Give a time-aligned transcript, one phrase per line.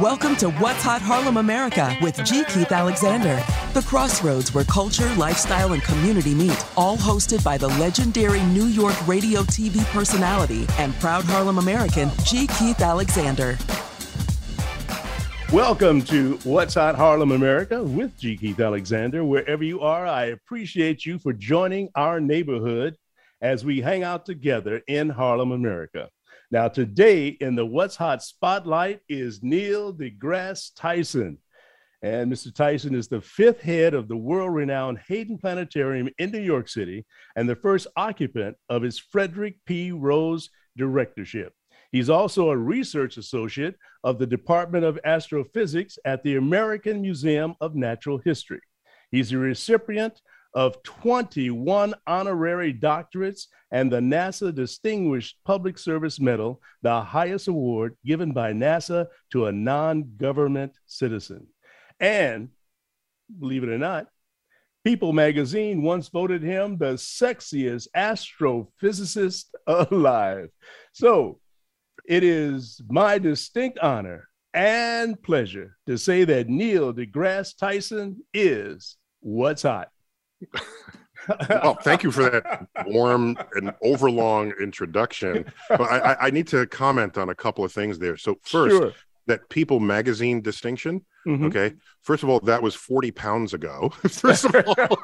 [0.00, 2.42] Welcome to What's Hot Harlem America with G.
[2.44, 3.42] Keith Alexander.
[3.74, 8.94] The crossroads where culture, lifestyle, and community meet, all hosted by the legendary New York
[9.06, 12.46] radio TV personality and proud Harlem American, G.
[12.58, 13.58] Keith Alexander.
[15.52, 18.38] Welcome to What's Hot Harlem America with G.
[18.38, 19.22] Keith Alexander.
[19.22, 22.96] Wherever you are, I appreciate you for joining our neighborhood
[23.42, 26.08] as we hang out together in Harlem America.
[26.52, 31.38] Now, today in the What's Hot Spotlight is Neil deGrasse Tyson.
[32.02, 32.54] And Mr.
[32.54, 37.04] Tyson is the fifth head of the world renowned Hayden Planetarium in New York City
[37.34, 39.90] and the first occupant of his Frederick P.
[39.90, 41.52] Rose directorship.
[41.90, 47.74] He's also a research associate of the Department of Astrophysics at the American Museum of
[47.74, 48.60] Natural History.
[49.10, 50.20] He's a recipient
[50.56, 58.32] of 21 honorary doctorates and the NASA Distinguished Public Service Medal, the highest award given
[58.32, 61.46] by NASA to a non government citizen.
[62.00, 62.48] And
[63.38, 64.08] believe it or not,
[64.82, 70.48] People magazine once voted him the sexiest astrophysicist alive.
[70.92, 71.40] So
[72.06, 79.62] it is my distinct honor and pleasure to say that Neil deGrasse Tyson is what's
[79.62, 79.90] hot
[81.48, 85.44] well, thank you for that warm and overlong introduction.
[85.68, 88.16] But I, I, need to comment on a couple of things there.
[88.16, 88.92] So first, sure.
[89.26, 91.04] that People Magazine distinction.
[91.26, 91.46] Mm-hmm.
[91.46, 93.88] Okay, first of all, that was forty pounds ago.
[94.08, 94.98] first of all,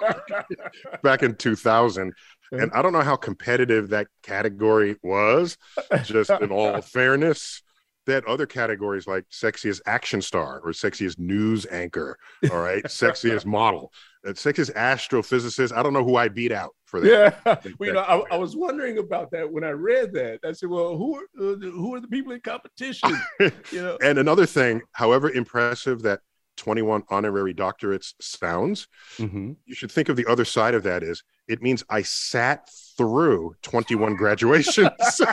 [1.03, 2.12] back in two thousand,
[2.53, 5.56] and I don't know how competitive that category was.
[6.05, 7.62] Just in all fairness,
[8.06, 12.19] that other categories like sexiest action star or sexiest news anchor,
[12.50, 13.92] all right, sexiest model
[14.25, 15.77] that sexiest astrophysicist.
[15.77, 17.09] I don't know who I beat out for that.
[17.45, 20.41] Yeah, well, you know, I, I, was wondering about that when I read that.
[20.45, 23.11] I said, well, who are uh, who are the people in competition?
[23.41, 26.20] you know, and another thing, however impressive that
[26.56, 29.53] 21 honorary doctorates sounds, mm-hmm.
[29.65, 33.55] you should think of the other side of that is it means I sat through
[33.62, 34.88] 21 graduations.
[35.11, 35.27] so,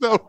[0.02, 0.28] so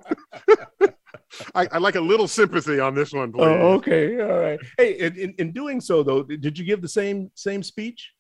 [1.56, 3.44] I, I, like a little sympathy on this one, please.
[3.44, 4.59] Oh, okay, all right.
[4.78, 8.13] Hey, in, in doing so, though, did you give the same same speech?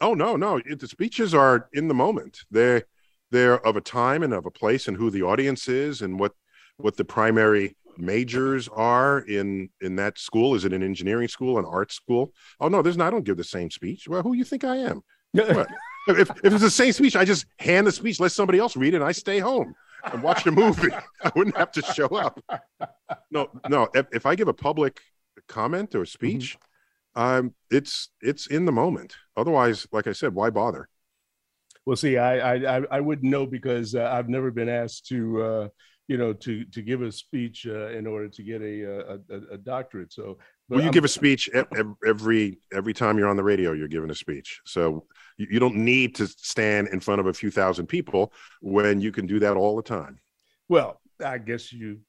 [0.00, 0.60] Oh no, no.
[0.64, 2.40] It, the speeches are in the moment.
[2.50, 2.84] They're
[3.30, 6.32] they're of a time and of a place and who the audience is and what
[6.76, 10.54] what the primary majors are in in that school.
[10.54, 12.32] Is it an engineering school, an art school?
[12.60, 13.08] Oh no, there's not.
[13.08, 14.08] I don't give the same speech.
[14.08, 15.02] Well, who you think I am?
[15.34, 15.66] if,
[16.08, 18.98] if it's the same speech, I just hand the speech, let somebody else read it,
[18.98, 20.92] and I stay home and watch a movie.
[21.22, 22.40] I wouldn't have to show up.
[23.30, 23.88] No, no.
[23.94, 25.00] If, if I give a public
[25.46, 26.56] comment or speech,
[27.16, 27.22] mm-hmm.
[27.46, 29.16] um, it's it's in the moment.
[29.36, 30.88] Otherwise, like I said, why bother?
[31.86, 35.68] Well, see, I I I wouldn't know because uh, I've never been asked to uh,
[36.06, 39.58] you know to to give a speech uh, in order to get a a, a
[39.58, 40.12] doctorate.
[40.12, 41.48] So well, you I'm, give a speech
[42.06, 43.72] every every time you're on the radio.
[43.72, 45.06] You're giving a speech, so
[45.38, 49.26] you don't need to stand in front of a few thousand people when you can
[49.26, 50.18] do that all the time.
[50.68, 52.00] Well, I guess you,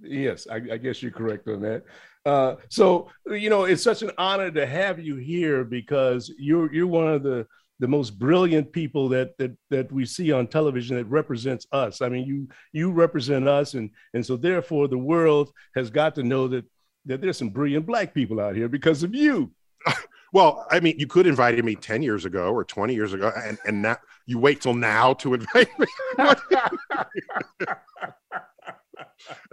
[0.00, 1.84] yes, I, I guess you're correct on that.
[2.24, 6.86] Uh, so you know, it's such an honor to have you here because you're you're
[6.86, 7.46] one of the
[7.78, 12.00] the most brilliant people that that that we see on television that represents us.
[12.00, 16.22] I mean, you you represent us, and and so therefore the world has got to
[16.22, 16.64] know that
[17.06, 19.52] that there's some brilliant black people out here because of you.
[20.32, 23.58] well, I mean, you could invite me 10 years ago or 20 years ago, and,
[23.64, 23.96] and now
[24.26, 25.86] you wait till now to invite me.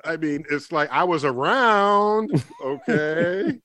[0.06, 3.60] I mean, it's like I was around, okay.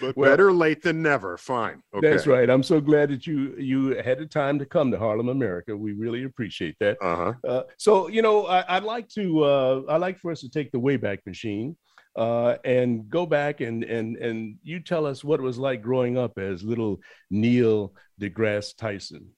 [0.00, 1.36] but well, better late than never.
[1.36, 1.82] Fine.
[1.94, 2.10] Okay.
[2.10, 2.48] That's right.
[2.48, 5.76] I'm so glad that you you had the time to come to Harlem, America.
[5.76, 6.96] We really appreciate that.
[7.02, 7.34] Uh-huh.
[7.46, 10.72] Uh, so you know, I, would like to uh, I'd like for us to take
[10.72, 11.76] the Wayback Machine
[12.16, 16.18] uh, and go back and and and you tell us what it was like growing
[16.18, 17.00] up as little
[17.30, 19.30] Neil deGrasse Tyson.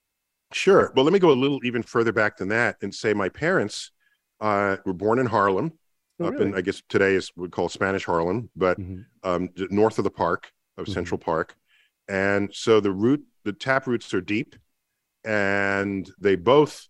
[0.52, 0.92] Sure.
[0.94, 3.90] Well, let me go a little even further back than that and say my parents
[4.40, 5.72] uh, were born in Harlem,
[6.20, 6.46] oh, up really?
[6.46, 9.00] in I guess today is we call Spanish Harlem, but mm-hmm.
[9.22, 10.92] um, north of the park of mm-hmm.
[10.92, 11.54] Central Park,
[12.08, 14.56] and so the root the tap roots are deep,
[15.24, 16.86] and they both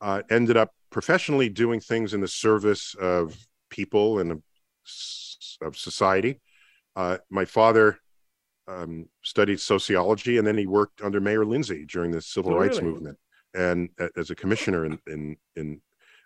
[0.00, 3.36] uh, ended up professionally doing things in the service of
[3.70, 4.42] people and
[5.60, 6.40] of society.
[6.96, 7.98] Uh, my father
[8.68, 12.78] um, studied sociology, and then he worked under Mayor Lindsay during the civil oh, rights
[12.78, 12.92] really?
[12.92, 13.18] movement,
[13.54, 15.80] and uh, as a commissioner in in, in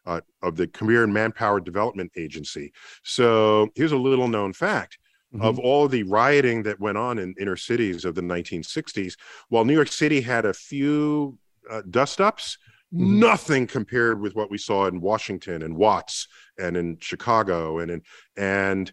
[0.07, 2.73] uh, of the Career and Manpower Development Agency.
[3.03, 4.99] So here's a little known fact.
[5.35, 5.45] Mm-hmm.
[5.45, 9.17] Of all the rioting that went on in inner cities of the 1960s,
[9.49, 11.37] while New York City had a few
[11.69, 12.57] uh, dust ups,
[12.95, 13.19] Mm-hmm.
[13.19, 16.29] Nothing compared with what we saw in Washington and Watts
[16.59, 18.03] and in Chicago and in
[18.37, 18.93] and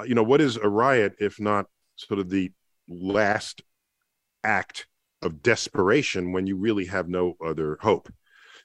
[0.00, 1.66] uh, you know what is a riot if not
[1.96, 2.50] sort of the
[2.88, 3.62] last
[4.44, 4.86] act
[5.22, 8.12] of desperation when you really have no other hope.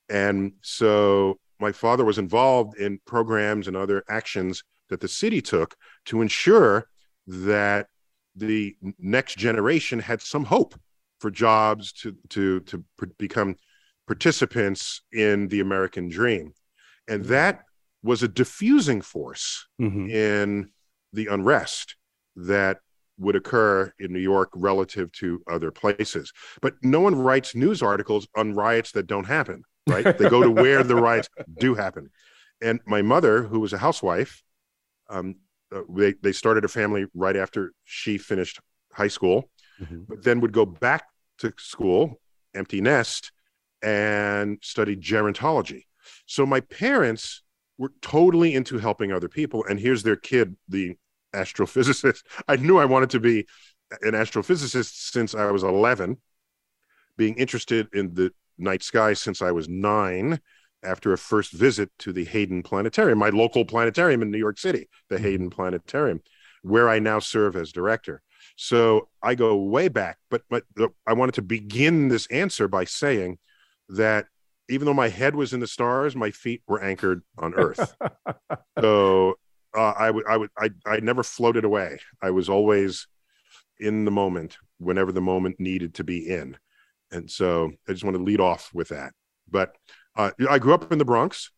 [0.09, 5.75] And so my father was involved in programs and other actions that the city took
[6.05, 6.87] to ensure
[7.27, 7.87] that
[8.35, 10.75] the next generation had some hope
[11.19, 12.83] for jobs to to to
[13.17, 13.55] become
[14.05, 16.53] participants in the American dream.
[17.07, 17.63] And that
[18.05, 20.09] was a diffusing force mm-hmm.
[20.09, 20.69] in
[21.11, 21.95] the unrest
[22.35, 22.77] that
[23.17, 26.31] would occur in New York relative to other places.
[26.61, 30.17] But no one writes news articles on riots that don't happen, right?
[30.17, 31.29] they go to where the riots
[31.59, 32.11] do happen.
[32.61, 34.43] And my mother, who was a housewife,
[35.09, 35.35] um,
[35.73, 38.59] uh, they, they started a family right after she finished
[38.93, 39.49] high school,
[39.81, 40.01] mm-hmm.
[40.07, 41.05] but then would go back
[41.39, 42.21] to school,
[42.53, 43.31] empty nest,
[43.81, 45.83] and study gerontology.
[46.27, 47.41] So my parents
[47.77, 49.65] were totally into helping other people.
[49.65, 50.97] And here's their kid, the
[51.33, 52.23] astrophysicist.
[52.47, 53.45] I knew I wanted to be
[54.01, 56.17] an astrophysicist since I was 11,
[57.17, 60.39] being interested in the night sky since I was nine
[60.83, 64.87] after a first visit to the Hayden Planetarium, my local planetarium in New York City,
[65.09, 65.25] the mm-hmm.
[65.25, 66.21] Hayden Planetarium,
[66.61, 68.21] where I now serve as director.
[68.55, 70.63] So I go way back, but but
[71.05, 73.39] I wanted to begin this answer by saying
[73.89, 74.27] that
[74.69, 77.95] even though my head was in the stars, my feet were anchored on Earth.
[78.79, 79.35] so
[79.75, 81.99] uh, I would I would I I never floated away.
[82.21, 83.07] I was always
[83.79, 86.57] in the moment whenever the moment needed to be in,
[87.11, 89.13] and so I just want to lead off with that.
[89.49, 89.75] But
[90.15, 91.51] uh, I grew up in the Bronx,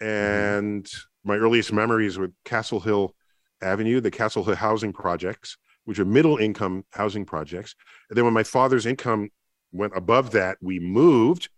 [0.00, 0.88] and
[1.24, 3.14] my earliest memories with Castle Hill
[3.60, 7.74] Avenue, the Castle Hill housing projects, which are middle income housing projects.
[8.08, 9.30] And then when my father's income
[9.72, 11.48] went above that, we moved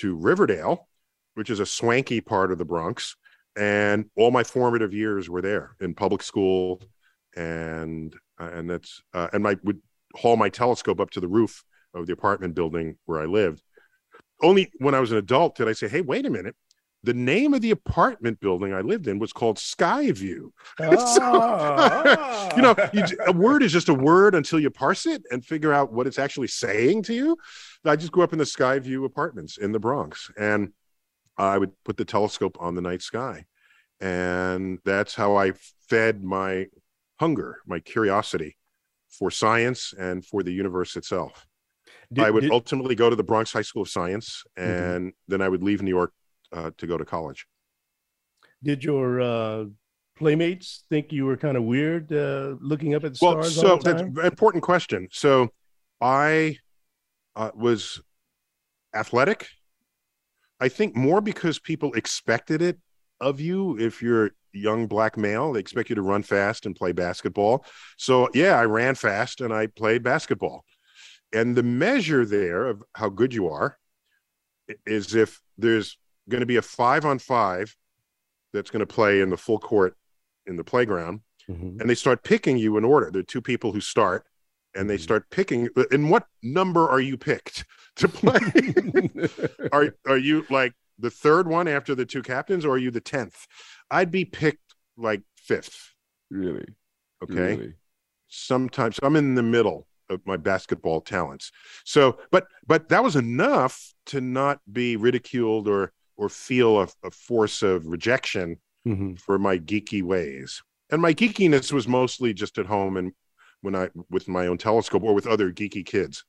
[0.00, 0.88] to Riverdale,
[1.34, 3.16] which is a swanky part of the Bronx
[3.56, 6.80] and all my formative years were there in public school
[7.36, 9.80] and uh, and that's uh, and I would
[10.16, 11.62] haul my telescope up to the roof
[11.94, 13.62] of the apartment building where I lived.
[14.42, 16.56] Only when I was an adult did I say, "Hey, wait a minute."
[17.02, 20.50] The name of the apartment building I lived in was called Skyview.
[20.80, 25.22] Oh, so, you know, you, a word is just a word until you parse it
[25.30, 27.38] and figure out what it's actually saying to you.
[27.84, 30.72] I just grew up in the Skyview apartments in the Bronx, and
[31.38, 33.46] I would put the telescope on the night sky.
[34.00, 35.52] And that's how I
[35.88, 36.66] fed my
[37.18, 38.56] hunger, my curiosity
[39.08, 41.46] for science and for the universe itself.
[42.12, 44.70] Did, I would did, ultimately go to the Bronx High School of Science, mm-hmm.
[44.70, 45.16] and mm-hmm.
[45.28, 46.12] then I would leave New York
[46.52, 47.46] uh, to go to college.
[48.62, 49.64] Did your uh,
[50.16, 53.56] playmates think you were kind of weird uh, looking up at the stars?
[53.56, 55.08] Well, so that's an important question.
[55.12, 55.48] So
[56.00, 56.58] I
[57.36, 58.02] uh, was
[58.94, 59.48] athletic
[60.60, 62.78] I think more because people expected it
[63.20, 65.52] of you if you're a young black male.
[65.52, 67.64] They expect you to run fast and play basketball.
[67.96, 70.64] So, yeah, I ran fast and I played basketball.
[71.32, 73.78] And the measure there of how good you are
[74.86, 75.96] is if there's
[76.30, 77.76] going to be a five on five
[78.52, 79.96] that's going to play in the full court
[80.46, 81.80] in the playground, mm-hmm.
[81.80, 83.10] and they start picking you in order.
[83.10, 84.24] There are two people who start,
[84.74, 85.02] and they mm-hmm.
[85.02, 85.68] start picking.
[85.90, 87.64] In what number are you picked?
[87.96, 88.40] to play.
[89.72, 93.00] are are you like the third one after the two captains, or are you the
[93.00, 93.46] tenth?
[93.90, 95.92] I'd be picked like fifth.
[96.30, 96.66] Really?
[97.22, 97.56] Okay.
[97.56, 97.74] Really?
[98.28, 101.52] Sometimes I'm in the middle of my basketball talents.
[101.84, 107.10] So, but but that was enough to not be ridiculed or or feel a, a
[107.10, 109.14] force of rejection mm-hmm.
[109.14, 110.62] for my geeky ways.
[110.92, 113.12] And my geekiness was mostly just at home and
[113.62, 116.24] when I with my own telescope or with other geeky kids.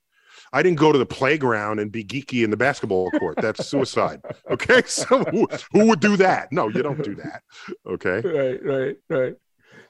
[0.53, 3.37] I didn't go to the playground and be geeky in the basketball court.
[3.41, 4.21] That's suicide.
[4.49, 4.81] Okay.
[4.87, 6.51] So who, who would do that?
[6.51, 7.43] No, you don't do that.
[7.85, 8.21] Okay.
[8.31, 9.35] Right, right, right.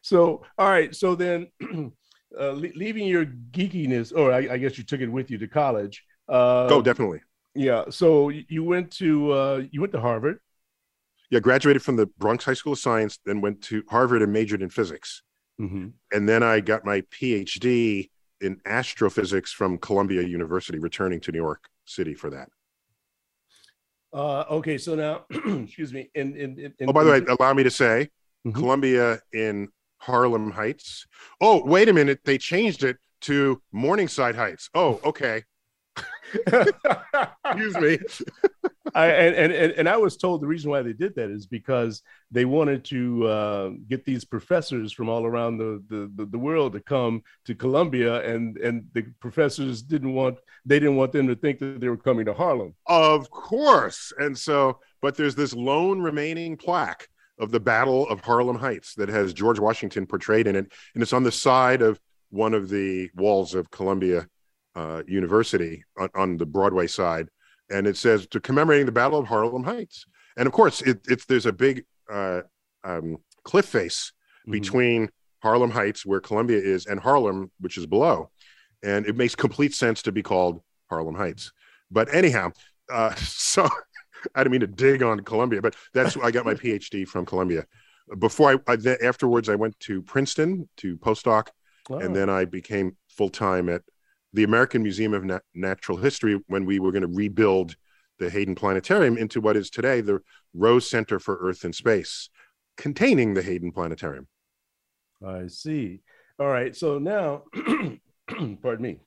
[0.01, 0.95] So, all right.
[0.95, 1.47] So then,
[2.39, 6.03] uh, leaving your geekiness, or I, I, guess you took it with you to college.
[6.27, 7.21] Uh, oh, definitely.
[7.55, 7.85] Yeah.
[7.89, 10.39] So you went to uh, you went to Harvard.
[11.29, 14.61] Yeah, graduated from the Bronx High School of Science, then went to Harvard and majored
[14.61, 15.23] in physics.
[15.61, 15.87] Mm-hmm.
[16.11, 18.09] And then I got my PhD
[18.41, 22.49] in astrophysics from Columbia University, returning to New York City for that.
[24.13, 25.25] Uh, okay, so now,
[25.63, 26.09] excuse me.
[26.15, 28.09] In, in, in, oh, by the way, allow me to say,
[28.45, 28.57] mm-hmm.
[28.57, 31.05] Columbia in Harlem Heights.
[31.39, 34.69] Oh, wait a minute, they changed it to Morningside Heights.
[34.73, 35.43] Oh, okay.
[36.33, 37.97] Excuse me.
[38.95, 42.01] I, and, and and I was told the reason why they did that is because
[42.29, 46.81] they wanted to uh, get these professors from all around the, the, the world to
[46.81, 51.59] come to Columbia, and and the professors didn't want they didn't want them to think
[51.59, 52.73] that they were coming to Harlem.
[52.85, 57.07] Of course, and so but there's this lone remaining plaque
[57.39, 61.13] of the Battle of Harlem Heights that has George Washington portrayed in it, and it's
[61.13, 64.27] on the side of one of the walls of Columbia
[64.75, 67.27] uh, University on, on, the Broadway side,
[67.69, 70.05] and it says to commemorating the Battle of Harlem Heights.
[70.37, 72.41] And of course, it, it's there's a big uh,
[72.83, 74.51] um, cliff face mm-hmm.
[74.51, 75.09] between
[75.41, 78.29] Harlem Heights, where Columbia is, and Harlem, which is below,
[78.83, 81.51] and it makes complete sense to be called Harlem Heights.
[81.89, 82.51] But anyhow,
[82.91, 83.67] uh, so
[84.35, 87.65] I didn't mean to dig on Columbia, but that's I got my PhD from Columbia.
[88.19, 91.47] Before I, I afterwards, I went to Princeton to postdoc,
[91.89, 93.83] and then I became full time at
[94.33, 97.75] the American Museum of Nat- Natural History when we were going to rebuild
[98.19, 100.19] the Hayden Planetarium into what is today the
[100.53, 102.29] Rose Center for Earth and Space,
[102.77, 104.27] containing the Hayden Planetarium.
[105.25, 106.01] I see.
[106.39, 106.75] All right.
[106.75, 107.43] So now,
[108.61, 108.99] pardon me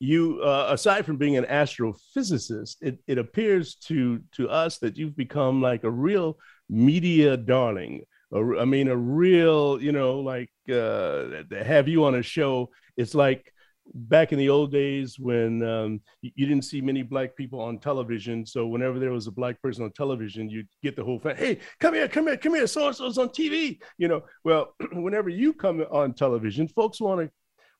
[0.00, 5.16] you uh, aside from being an astrophysicist it, it appears to to us that you've
[5.16, 6.38] become like a real
[6.68, 12.22] media darling a, I mean a real you know like uh, have you on a
[12.22, 13.52] show it's like
[13.94, 18.44] back in the old days when um, you didn't see many black people on television
[18.44, 21.58] so whenever there was a black person on television you'd get the whole family hey
[21.80, 24.22] come here come here come here so and so's on tv you know?
[24.44, 27.30] Well whenever you come on television folks want to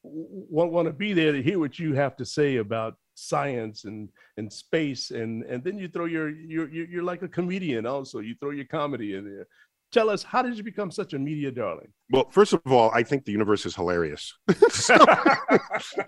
[0.02, 4.08] want, want to be there to hear what you have to say about science and
[4.36, 8.20] and space and and then you throw your you're you're like a comedian also.
[8.20, 9.46] You throw your comedy in there
[9.92, 13.02] tell us how did you become such a media darling well first of all i
[13.02, 14.34] think the universe is hilarious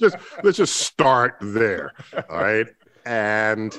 [0.01, 1.93] just let's just start there
[2.29, 2.67] all right
[3.07, 3.79] and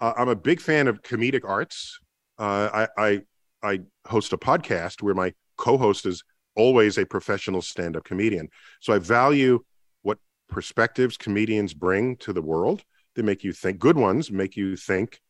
[0.00, 1.98] uh, i'm a big fan of comedic arts
[2.38, 3.20] uh, I, I
[3.62, 6.24] i host a podcast where my co-host is
[6.56, 8.48] always a professional stand-up comedian.
[8.80, 9.60] So I value
[10.02, 10.18] what
[10.48, 12.82] perspectives comedians bring to the world.
[13.14, 13.78] They make you think.
[13.78, 15.20] Good ones make you think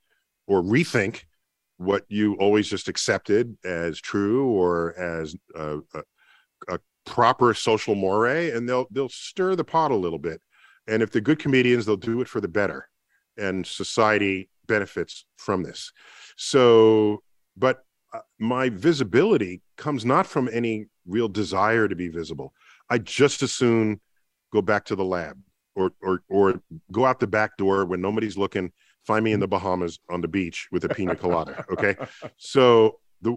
[0.47, 1.25] or rethink
[1.79, 6.03] what you always just accepted as true or as a, a,
[6.69, 10.41] a proper social moray, and they'll they'll stir the pot a little bit.
[10.87, 12.89] And if they're good comedians, they'll do it for the better,
[13.37, 15.93] and society benefits from this.
[16.37, 17.23] So,
[17.57, 22.53] but uh, my visibility comes not from any real desire to be visible.
[22.91, 24.01] I just as soon
[24.53, 25.39] go back to the lab
[25.75, 26.61] or or or
[26.91, 28.73] go out the back door when nobody's looking,
[29.07, 31.65] find me in the Bahamas on the beach with a pina colada.
[31.71, 31.97] Okay.
[32.37, 33.37] so the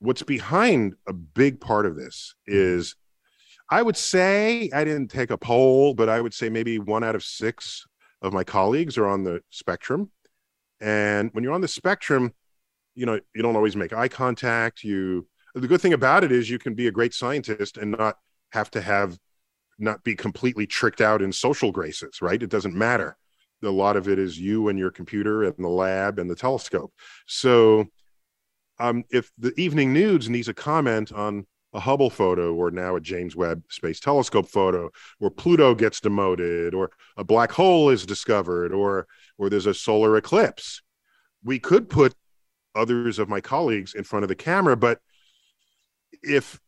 [0.00, 2.96] what's behind a big part of this is
[3.70, 7.14] I would say I didn't take a poll, but I would say maybe one out
[7.14, 7.86] of six
[8.20, 10.10] of my colleagues are on the spectrum.
[10.80, 12.34] And when you're on the spectrum,
[12.94, 14.84] you know, you don't always make eye contact.
[14.84, 18.18] You the good thing about it is you can be a great scientist and not
[18.52, 19.18] have to have
[19.78, 23.16] not be completely tricked out in social graces right it doesn't matter
[23.66, 26.92] a lot of it is you and your computer and the lab and the telescope.
[27.26, 27.86] So
[28.78, 33.00] um, if the evening news needs a comment on a hubble photo or now a
[33.00, 38.72] james webb space telescope photo or pluto gets demoted or a black hole is discovered
[38.72, 40.82] or or there's a solar eclipse
[41.42, 42.14] we could put
[42.76, 45.00] others of my colleagues in front of the camera but
[46.22, 46.60] if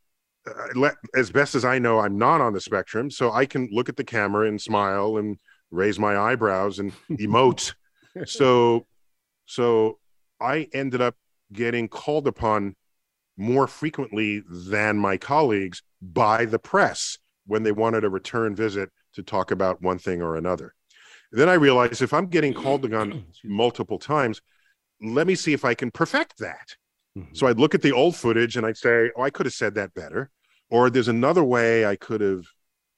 [0.46, 3.88] uh, as best as I know, I'm not on the spectrum, so I can look
[3.88, 5.38] at the camera and smile and
[5.70, 7.74] raise my eyebrows and emote.
[8.24, 8.86] so,
[9.46, 9.98] so
[10.40, 11.14] I ended up
[11.52, 12.74] getting called upon
[13.36, 19.22] more frequently than my colleagues by the press when they wanted a return visit to
[19.22, 20.74] talk about one thing or another.
[21.32, 24.40] Then I realized if I'm getting called upon multiple times,
[25.02, 26.76] let me see if I can perfect that.
[27.16, 27.34] Mm-hmm.
[27.34, 29.74] So I'd look at the old footage and I'd say, oh, I could have said
[29.74, 30.30] that better.
[30.70, 32.44] Or there's another way I could have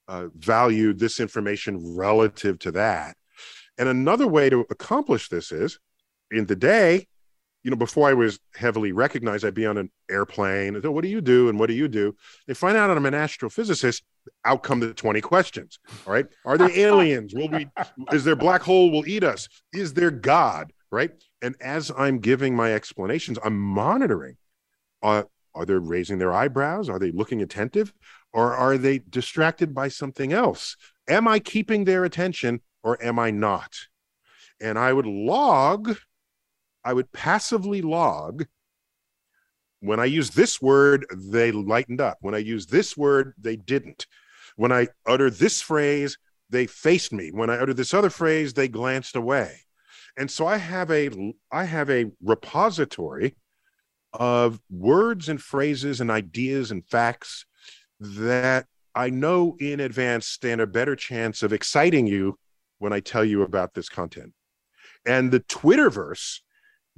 [0.08, 3.16] uh, valued this information relative to that.
[3.76, 5.78] And another way to accomplish this is
[6.30, 7.06] in the day,
[7.62, 10.80] you know, before I was heavily recognized, I'd be on an airplane.
[10.82, 11.48] Oh, what do you do?
[11.48, 12.16] And what do you do?
[12.46, 14.02] They find out I'm an astrophysicist.
[14.44, 15.78] Out come the 20 questions.
[16.06, 16.26] All right.
[16.44, 17.34] Are there aliens?
[17.34, 17.68] Will we,
[18.12, 19.48] is there black hole will eat us?
[19.72, 20.72] Is there God?
[20.90, 21.10] Right.
[21.42, 24.36] And as I'm giving my explanations, I'm monitoring.
[25.02, 25.24] Uh,
[25.58, 26.88] are they raising their eyebrows?
[26.88, 27.92] Are they looking attentive?
[28.32, 30.76] Or are they distracted by something else?
[31.08, 33.74] Am I keeping their attention or am I not?
[34.60, 35.96] And I would log,
[36.84, 38.46] I would passively log.
[39.80, 42.18] When I use this word, they lightened up.
[42.20, 44.06] When I use this word, they didn't.
[44.56, 46.18] When I utter this phrase,
[46.50, 47.30] they faced me.
[47.32, 49.62] When I utter this other phrase, they glanced away
[50.18, 51.08] and so i have a
[51.50, 53.34] i have a repository
[54.12, 57.44] of words and phrases and ideas and facts
[58.00, 62.38] that i know in advance stand a better chance of exciting you
[62.78, 64.32] when i tell you about this content
[65.06, 66.40] and the twitterverse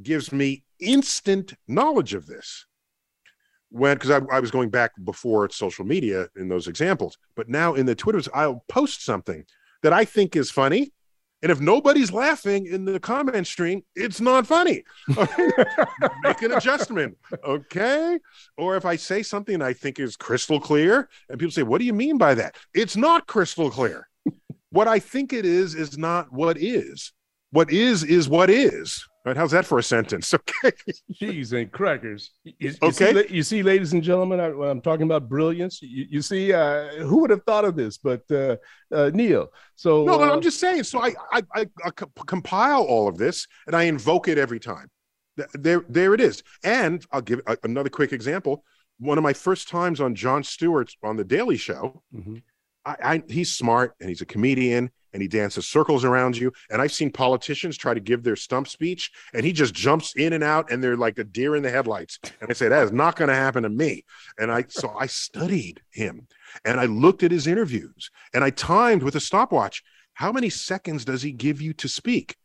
[0.03, 2.67] gives me instant knowledge of this
[3.71, 7.75] when because I, I was going back before social media in those examples, but now
[7.75, 9.45] in the Twitters, I'll post something
[9.83, 10.93] that I think is funny.
[11.43, 14.85] And if nobody's laughing in the comment stream, it's not funny.
[15.09, 17.17] Make an adjustment.
[17.45, 18.19] Okay.
[18.59, 21.87] Or if I say something I think is crystal clear and people say, What do
[21.87, 22.57] you mean by that?
[22.75, 24.07] It's not crystal clear.
[24.71, 27.13] what I think it is is not what is.
[27.53, 29.05] What is is what is.
[29.25, 29.37] Right?
[29.37, 30.35] How's that for a sentence?
[30.63, 30.77] Okay.
[31.15, 32.33] Cheese and crackers.
[32.45, 33.27] You, you okay.
[33.27, 35.81] See, you see, ladies and gentlemen, I, am talking about brilliance.
[35.81, 37.97] You, you see, uh, who would have thought of this?
[37.97, 38.57] But uh,
[38.93, 39.49] uh, Neil.
[39.75, 40.85] So no, uh, I'm just saying.
[40.85, 41.91] So I, I, I, I
[42.27, 44.91] compile all of this and I invoke it every time.
[45.55, 46.43] There, there it is.
[46.63, 48.65] And I'll give another quick example.
[48.99, 52.03] One of my first times on Jon Stewart on the Daily Show.
[52.15, 52.37] Mm-hmm.
[52.85, 56.53] I, I, he's smart and he's a comedian and he dances circles around you.
[56.71, 60.33] And I've seen politicians try to give their stump speech and he just jumps in
[60.33, 62.19] and out and they're like a deer in the headlights.
[62.41, 64.05] And I say, that is not going to happen to me.
[64.39, 66.27] And I, so I studied him
[66.65, 69.83] and I looked at his interviews and I timed with a stopwatch.
[70.15, 72.37] How many seconds does he give you to speak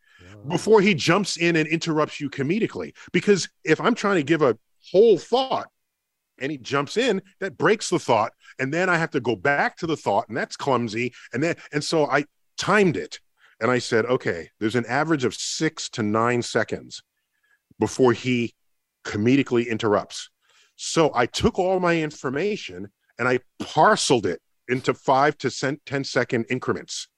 [0.48, 2.94] before he jumps in and interrupts you comedically?
[3.12, 4.56] Because if I'm trying to give a
[4.90, 5.68] whole thought,
[6.38, 9.76] and he jumps in that breaks the thought and then i have to go back
[9.76, 12.24] to the thought and that's clumsy and then and so i
[12.56, 13.20] timed it.
[13.60, 17.02] And I said, okay, there's an average of six to nine seconds
[17.78, 18.54] before he
[19.04, 20.30] comedically interrupts.
[20.76, 26.46] So I took all my information and I parceled it into five to 10 second
[26.50, 27.08] increments.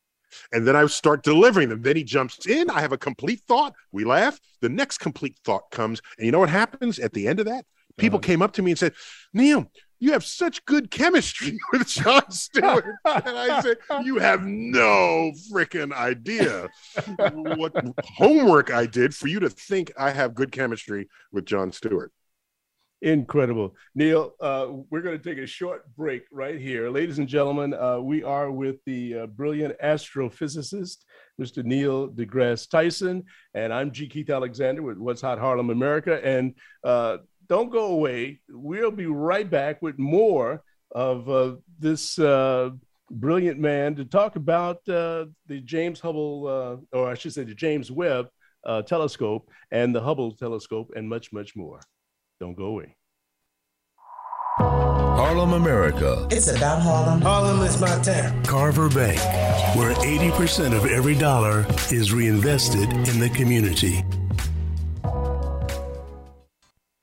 [0.53, 1.83] And then I start delivering them.
[1.83, 2.71] Then he jumps in.
[2.71, 3.75] I have a complete thought.
[3.93, 4.39] We laugh.
[4.61, 6.01] The next complete thought comes.
[6.19, 7.65] And you know what happens at the end of that?
[7.97, 8.27] People uh-huh.
[8.27, 8.93] came up to me and said,
[9.33, 12.85] Neil, you have such good chemistry with Jon Stewart.
[13.05, 16.69] and I said, you have no freaking idea
[17.57, 17.73] what
[18.05, 22.13] homework I did for you to think I have good chemistry with Jon Stewart.
[23.01, 23.77] Incredible.
[23.95, 26.91] Neil, uh, we're going to take a short break right here.
[26.91, 31.05] Ladies and gentlemen, uh, we are with the uh, brilliant astrophysicist,
[31.41, 31.65] Mr.
[31.65, 33.23] Neil deGrasse Tyson,
[33.55, 34.09] and I'm G.
[34.09, 36.21] Keith Alexander with What's Hot Harlem America.
[36.27, 37.19] And uh,
[37.49, 38.41] don't go away.
[38.49, 42.71] We'll be right back with more of uh, this uh,
[43.11, 46.47] brilliant man to talk about uh, the James Hubble,
[46.93, 48.29] uh, or I should say, the James Webb
[48.65, 51.81] uh, telescope and the Hubble telescope, and much, much more.
[52.41, 52.95] Don't go away.
[54.59, 56.27] Harlem, America.
[56.31, 57.21] It's about Harlem.
[57.21, 58.45] Harlem is my town.
[58.45, 59.19] Carver Bank,
[59.77, 64.05] where 80% of every dollar is reinvested in the community.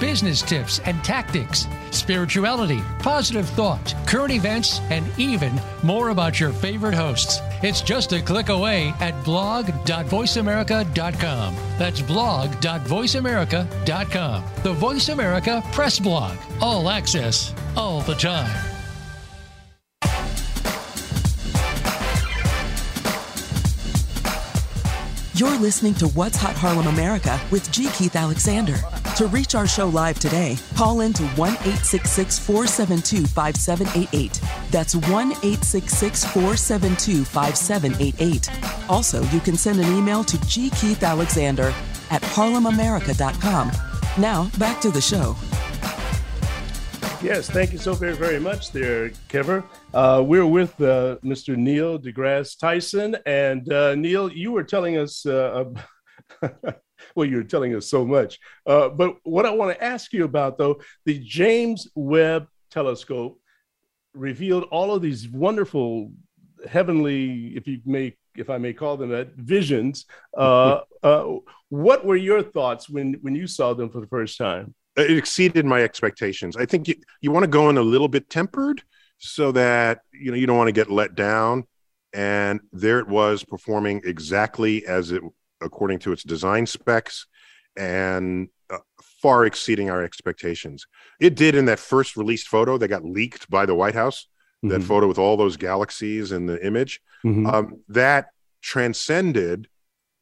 [0.00, 6.94] business tips and tactics, spirituality, positive thought, current events, and even more about your favorite
[6.94, 7.40] hosts.
[7.62, 11.56] It's just a click away at blog.voiceamerica.com.
[11.78, 14.44] That's blog.voiceamerica.com.
[14.62, 16.38] The Voice America Press Blog.
[16.60, 18.70] All access, all the time.
[25.40, 27.88] You're listening to What's Hot Harlem America with G.
[27.96, 28.76] Keith Alexander.
[29.16, 34.40] To reach our show live today, call in to 1 866 472 5788.
[34.70, 38.48] That's 1 866 472 5788.
[38.88, 41.72] Also, you can send an email to gkeithalexander
[42.10, 43.72] at harlemamerica.com.
[44.18, 45.36] Now, back to the show.
[47.22, 49.62] Yes, thank you so very, very much there, Carver.
[49.92, 51.54] Uh, we're with uh, Mr.
[51.54, 53.16] Neil deGrasse Tyson.
[53.26, 55.64] And uh, Neil, you were telling us uh,
[57.14, 58.38] well, you're telling us so much.
[58.66, 63.40] Uh, but what I want to ask you about, though, the James Webb Telescope
[64.14, 66.12] revealed all of these wonderful
[66.68, 70.06] heavenly, if you may, if I may call them that, visions.
[70.36, 71.24] Uh, uh,
[71.68, 74.74] what were your thoughts when when you saw them for the first time?
[74.96, 76.56] It exceeded my expectations.
[76.56, 78.82] I think you, you want to go in a little bit tempered
[79.18, 81.64] so that you know you don't want to get let down.
[82.12, 85.22] And there it was performing exactly as it
[85.60, 87.26] according to its design specs
[87.76, 88.78] and uh,
[89.22, 90.86] far exceeding our expectations.
[91.20, 94.26] It did in that first released photo that got leaked by the White House,
[94.64, 94.68] mm-hmm.
[94.68, 97.00] that photo with all those galaxies in the image.
[97.24, 97.46] Mm-hmm.
[97.46, 98.28] Um, that
[98.62, 99.68] transcended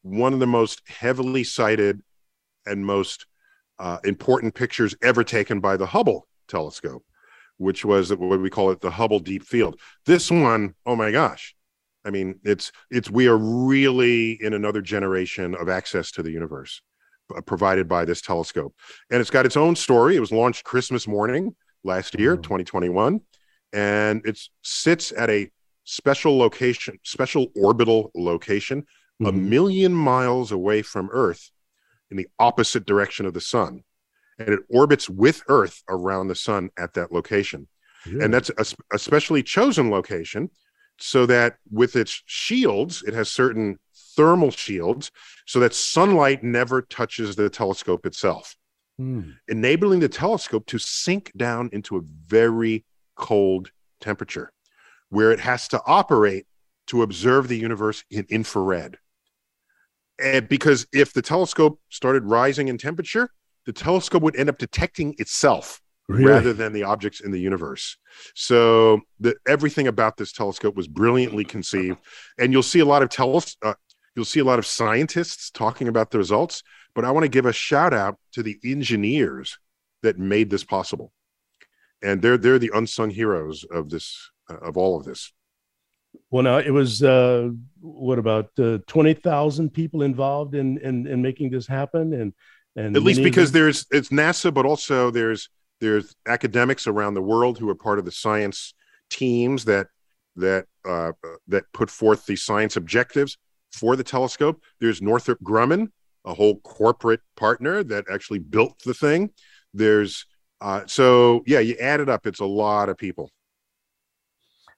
[0.01, 2.01] one of the most heavily cited
[2.65, 3.25] and most
[3.79, 7.03] uh, important pictures ever taken by the Hubble telescope,
[7.57, 9.79] which was what we call it the Hubble Deep Field.
[10.05, 11.55] This one, oh my gosh,
[12.05, 16.81] I mean, it's it's we are really in another generation of access to the universe
[17.45, 18.73] provided by this telescope,
[19.11, 20.15] and it's got its own story.
[20.15, 22.41] It was launched Christmas morning last year, mm-hmm.
[22.43, 23.21] 2021,
[23.73, 25.49] and it sits at a
[25.83, 29.25] special location, special orbital location, mm-hmm.
[29.25, 31.51] a million miles away from Earth
[32.11, 33.83] in the opposite direction of the sun.
[34.39, 37.67] And it orbits with Earth around the sun at that location.
[38.05, 38.23] Yeah.
[38.23, 40.49] And that's a, a specially chosen location
[40.99, 43.77] so that with its shields, it has certain
[44.15, 45.11] thermal shields
[45.45, 48.55] so that sunlight never touches the telescope itself,
[48.99, 49.33] mm.
[49.47, 52.85] enabling the telescope to sink down into a very
[53.15, 54.51] cold temperature
[55.09, 56.45] where it has to operate
[56.87, 58.97] to observe the universe in infrared.
[60.21, 63.29] And because if the telescope started rising in temperature,
[63.65, 66.25] the telescope would end up detecting itself really?
[66.25, 67.97] rather than the objects in the universe.
[68.35, 71.99] So the, everything about this telescope was brilliantly conceived,
[72.37, 73.75] and you'll see a lot of teles- uh,
[74.15, 76.63] you'll see a lot of scientists talking about the results.
[76.95, 79.59] But I want to give a shout out to the engineers
[80.01, 81.13] that made this possible,
[82.01, 85.31] and they're they're the unsung heroes of this uh, of all of this.
[86.31, 91.21] Well, now it was uh, what about uh, twenty thousand people involved in, in in
[91.21, 92.33] making this happen, and
[92.75, 95.49] and at least because there's it's NASA, but also there's
[95.81, 98.73] there's academics around the world who are part of the science
[99.09, 99.87] teams that
[100.35, 101.11] that uh,
[101.47, 103.37] that put forth the science objectives
[103.71, 104.61] for the telescope.
[104.79, 105.87] There's Northrop Grumman,
[106.25, 109.31] a whole corporate partner that actually built the thing.
[109.73, 110.25] There's
[110.61, 113.31] uh, so yeah, you add it up, it's a lot of people.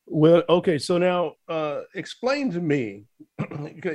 [0.08, 3.06] Well, okay, so now uh, explain to me,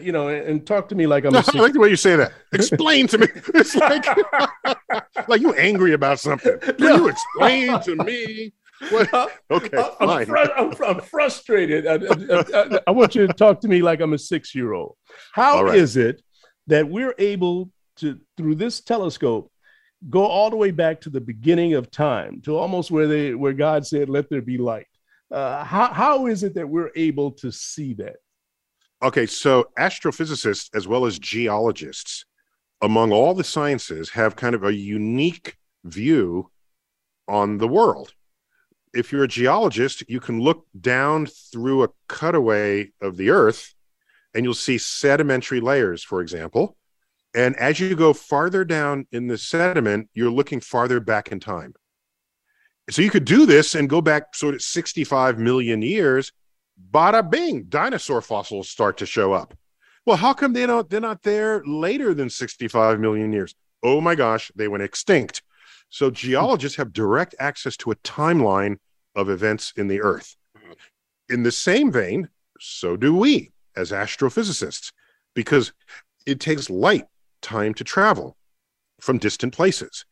[0.01, 1.33] you know, and talk to me like I'm.
[1.33, 2.33] No, I like the way you say that.
[2.53, 3.27] Explain to me.
[3.55, 4.07] It's like
[5.29, 6.59] like you angry about something.
[6.59, 6.97] Can no.
[6.97, 8.53] you explain to me?
[8.91, 9.33] What?
[9.51, 10.27] Okay, I'm, fine.
[10.27, 11.87] Fr- I'm, I'm frustrated.
[11.87, 14.97] I, I, I, want you to talk to me like I'm a six year old.
[15.33, 15.79] How right.
[15.79, 16.23] is it
[16.67, 19.51] that we're able to, through this telescope,
[20.11, 23.55] go all the way back to the beginning of time, to almost where they where
[23.55, 24.87] God said, "Let there be light."
[25.31, 28.17] Uh, how, how is it that we're able to see that?
[29.03, 32.25] Okay, so astrophysicists as well as geologists,
[32.81, 36.51] among all the sciences, have kind of a unique view
[37.29, 38.15] on the world.
[38.95, 43.75] If you're a geologist, you can look down through a cutaway of the earth
[44.35, 46.77] and you'll see sedimentary layers, for example.
[47.35, 51.75] And as you go farther down in the sediment, you're looking farther back in time.
[52.91, 56.33] So you could do this and go back sort of 65 million years.
[56.93, 59.55] Bada bing, dinosaur fossils start to show up.
[60.05, 63.55] Well, how come they don't they're not there later than 65 million years?
[63.83, 65.43] Oh my gosh, they went extinct.
[65.91, 68.77] So geologists have direct access to a timeline
[69.15, 70.37] of events in the earth.
[71.29, 72.29] In the same vein,
[72.61, 74.93] so do we as astrophysicists,
[75.35, 75.73] because
[76.25, 77.05] it takes light
[77.43, 78.37] time to travel
[79.01, 80.05] from distant places.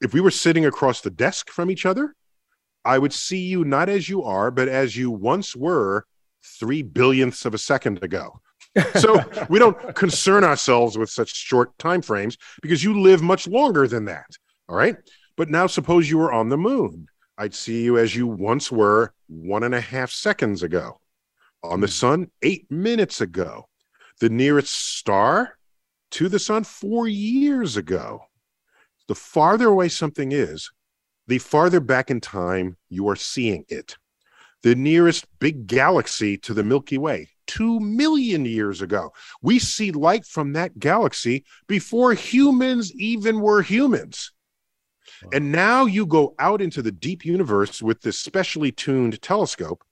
[0.00, 2.14] If we were sitting across the desk from each other,
[2.84, 6.06] I would see you not as you are, but as you once were
[6.42, 8.40] three billionths of a second ago.
[8.98, 13.86] so we don't concern ourselves with such short time frames because you live much longer
[13.86, 14.26] than that.
[14.68, 14.96] All right.
[15.36, 17.06] But now suppose you were on the moon.
[17.38, 21.00] I'd see you as you once were one and a half seconds ago.
[21.62, 21.92] On the hmm.
[21.92, 23.66] sun, eight minutes ago.
[24.20, 25.56] The nearest star
[26.12, 28.22] to the sun, four years ago.
[29.08, 30.70] The farther away something is,
[31.30, 33.96] the farther back in time you are seeing it.
[34.64, 39.12] The nearest big galaxy to the Milky Way, 2 million years ago.
[39.40, 44.32] We see light from that galaxy before humans even were humans.
[45.22, 45.30] Wow.
[45.34, 49.84] And now you go out into the deep universe with this specially tuned telescope,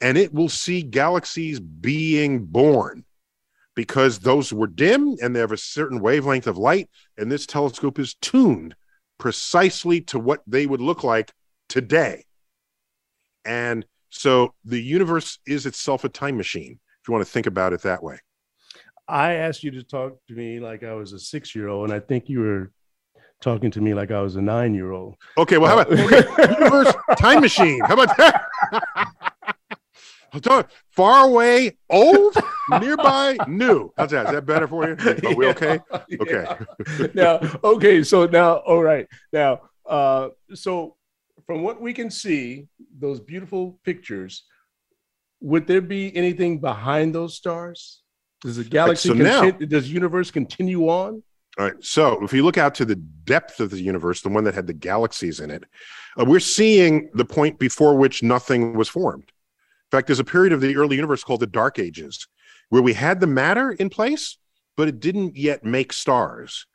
[0.00, 3.04] and it will see galaxies being born
[3.74, 7.98] because those were dim and they have a certain wavelength of light, and this telescope
[7.98, 8.74] is tuned
[9.18, 11.32] precisely to what they would look like
[11.68, 12.24] today.
[13.44, 17.72] And so the universe is itself a time machine, if you want to think about
[17.72, 18.18] it that way.
[19.08, 21.94] I asked you to talk to me like I was a six year old, and
[21.96, 22.72] I think you were
[23.40, 25.14] talking to me like I was a nine year old.
[25.38, 27.80] Okay, well, how about okay, uh, universe time machine?
[27.84, 28.46] How about that?
[30.90, 32.36] Far away, old,
[32.80, 33.92] nearby, new.
[33.96, 34.26] How's that?
[34.26, 34.96] Is that better for you?
[35.28, 35.80] Are we okay?
[36.20, 36.46] Okay.
[37.14, 38.02] now, okay.
[38.02, 39.06] So now, all right.
[39.32, 40.96] Now, uh, so
[41.46, 42.66] from what we can see,
[42.98, 44.44] those beautiful pictures,
[45.40, 48.02] would there be anything behind those stars?
[48.42, 51.22] Does the galaxy, so conti- now, does universe continue on?
[51.58, 51.74] All right.
[51.82, 54.66] So if you look out to the depth of the universe, the one that had
[54.66, 55.64] the galaxies in it,
[56.20, 59.32] uh, we're seeing the point before which nothing was formed.
[59.92, 62.26] In fact, there's a period of the early universe called the Dark Ages,
[62.70, 64.38] where we had the matter in place,
[64.76, 66.66] but it didn't yet make stars.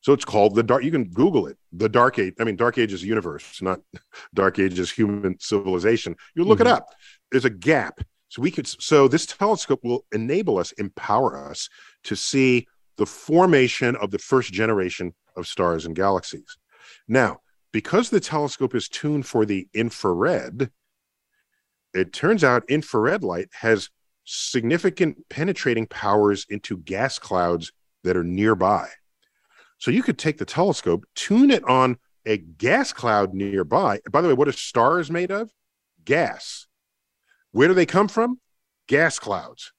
[0.00, 0.84] So it's called the dark.
[0.84, 1.56] You can Google it.
[1.72, 2.34] The Dark Age.
[2.38, 3.80] I mean, Dark Age Ages universe, not
[4.34, 6.14] Dark Ages human civilization.
[6.34, 6.68] You look mm-hmm.
[6.68, 6.88] it up.
[7.32, 8.00] There's a gap.
[8.28, 8.66] So we could.
[8.66, 11.70] So this telescope will enable us, empower us
[12.04, 16.58] to see the formation of the first generation of stars and galaxies.
[17.08, 17.38] Now,
[17.72, 20.70] because the telescope is tuned for the infrared,
[21.94, 23.90] it turns out infrared light has
[24.24, 28.88] significant penetrating powers into gas clouds that are nearby.
[29.78, 34.00] So you could take the telescope, tune it on a gas cloud nearby.
[34.10, 35.50] By the way, what are stars made of?
[36.04, 36.66] Gas.
[37.52, 38.40] Where do they come from?
[38.88, 39.72] Gas clouds.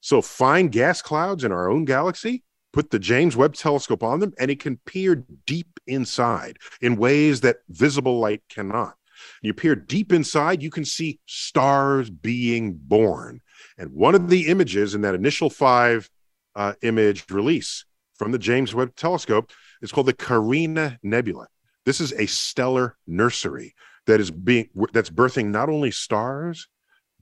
[0.00, 4.32] So find gas clouds in our own galaxy, put the James Webb telescope on them,
[4.38, 8.96] and it can peer deep inside in ways that visible light cannot.
[9.42, 13.40] You peer deep inside, you can see stars being born.
[13.78, 16.08] And one of the images in that initial five
[16.54, 21.46] uh, image release from the James Webb Telescope is called the Carina Nebula.
[21.84, 23.74] This is a stellar nursery
[24.06, 26.68] that is being that's birthing not only stars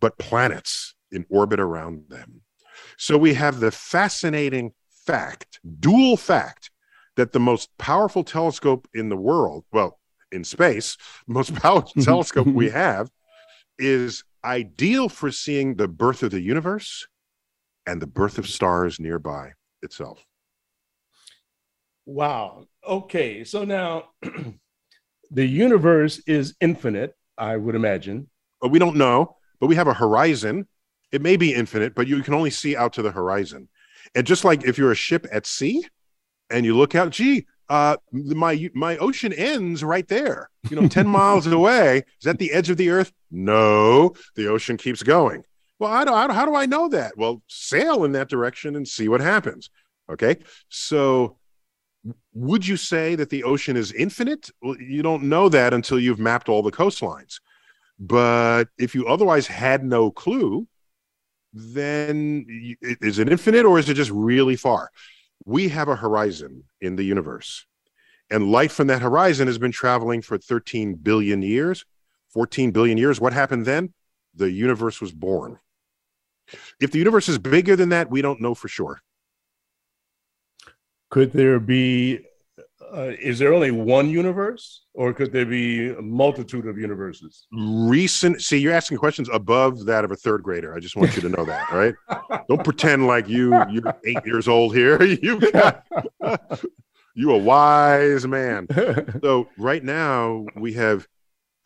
[0.00, 2.40] but planets in orbit around them.
[2.96, 4.72] So we have the fascinating
[5.06, 6.70] fact, dual fact,
[7.16, 9.99] that the most powerful telescope in the world, well,
[10.32, 13.10] in space, most powerful telescope we have,
[13.78, 17.06] is ideal for seeing the birth of the universe
[17.86, 20.24] and the birth of stars nearby itself.
[22.06, 22.66] Wow.
[22.86, 23.44] Okay.
[23.44, 24.10] So now
[25.30, 28.28] the universe is infinite, I would imagine.
[28.60, 30.66] But we don't know, but we have a horizon.
[31.12, 33.68] It may be infinite, but you can only see out to the horizon.
[34.14, 35.86] And just like if you're a ship at sea
[36.50, 40.50] and you look out, gee, uh, my my ocean ends right there.
[40.68, 41.98] You know, ten miles away.
[41.98, 43.12] Is that the edge of the earth?
[43.30, 45.44] No, the ocean keeps going.
[45.78, 47.16] Well, I don't, I don't, how do I know that?
[47.16, 49.70] Well, sail in that direction and see what happens.
[50.10, 51.38] Okay, so
[52.34, 54.50] would you say that the ocean is infinite?
[54.60, 57.40] Well, you don't know that until you've mapped all the coastlines.
[58.00, 60.66] But if you otherwise had no clue,
[61.52, 62.46] then
[62.80, 64.90] is it infinite or is it just really far?
[65.44, 67.66] We have a horizon in the universe.
[68.30, 71.84] And light from that horizon has been traveling for 13 billion years,
[72.28, 73.20] 14 billion years.
[73.20, 73.92] What happened then?
[74.34, 75.58] The universe was born.
[76.80, 79.02] If the universe is bigger than that, we don't know for sure.
[81.10, 82.20] Could there be
[82.94, 87.46] uh, is there only one universe or could there be a multitude of universes?
[87.52, 90.74] Recent see you're asking questions above that of a third grader.
[90.74, 91.94] I just want you to know that right?
[92.48, 95.00] Don't pretend like you you're eight years old here.
[95.22, 95.84] You got
[97.14, 98.66] you a wise man.
[99.22, 101.06] So right now we have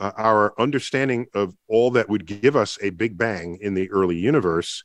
[0.00, 4.16] uh, our understanding of all that would give us a big bang in the early
[4.16, 4.82] universe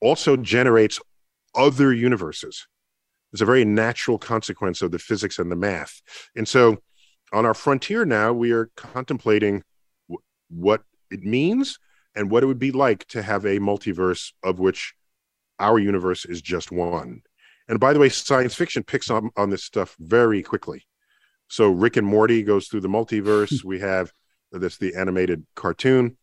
[0.00, 1.00] also generates
[1.54, 2.66] other universes
[3.32, 6.00] it's a very natural consequence of the physics and the math.
[6.36, 6.78] And so
[7.32, 9.62] on our frontier now, we are contemplating
[10.08, 11.78] w- what it means
[12.14, 14.94] and what it would be like to have a multiverse of which
[15.58, 17.22] our universe is just one.
[17.68, 20.86] And by the way, science fiction picks up on this stuff very quickly.
[21.48, 23.62] So Rick and Morty goes through the multiverse.
[23.64, 24.12] we have
[24.52, 26.16] this the animated cartoon,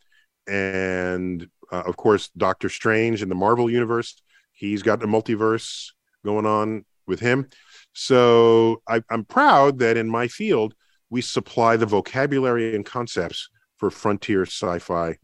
[0.48, 4.22] and uh, of course Doctor Strange in the Marvel universe.
[4.54, 5.92] He's got a multiverse
[6.24, 7.48] going on with him.
[7.94, 10.74] So I, I'm proud that in my field,
[11.10, 15.18] we supply the vocabulary and concepts for frontier sci fi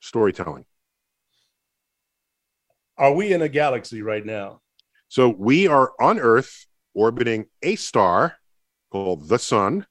[0.00, 0.64] storytelling.
[2.96, 4.60] Are we in a galaxy right now?
[5.08, 8.36] So we are on Earth orbiting a star
[8.90, 9.86] called the Sun.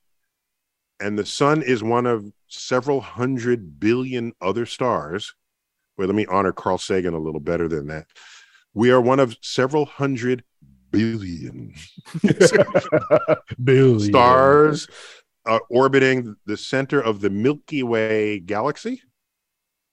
[1.00, 5.34] And the Sun is one of several hundred billion other stars.
[5.98, 8.08] Wait, let me honor Carl Sagan a little better than that.
[8.74, 10.44] We are one of several hundred
[10.92, 11.74] billion,
[13.64, 14.00] billion.
[14.00, 14.88] stars
[15.46, 19.02] uh, orbiting the center of the Milky Way galaxy.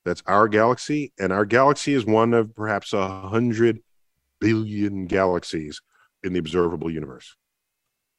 [0.05, 3.81] That's our galaxy, and our galaxy is one of perhaps a hundred
[4.41, 5.81] billion galaxies
[6.23, 7.37] in the observable universe.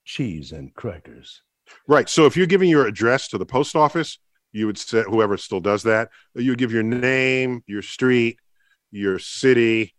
[0.04, 1.42] Cheese and crackers.
[1.88, 2.10] Right.
[2.10, 4.20] So if you're giving your address to the post office,
[4.52, 8.40] you would say whoever still does that, you would give your name, your street,
[8.92, 9.94] your city,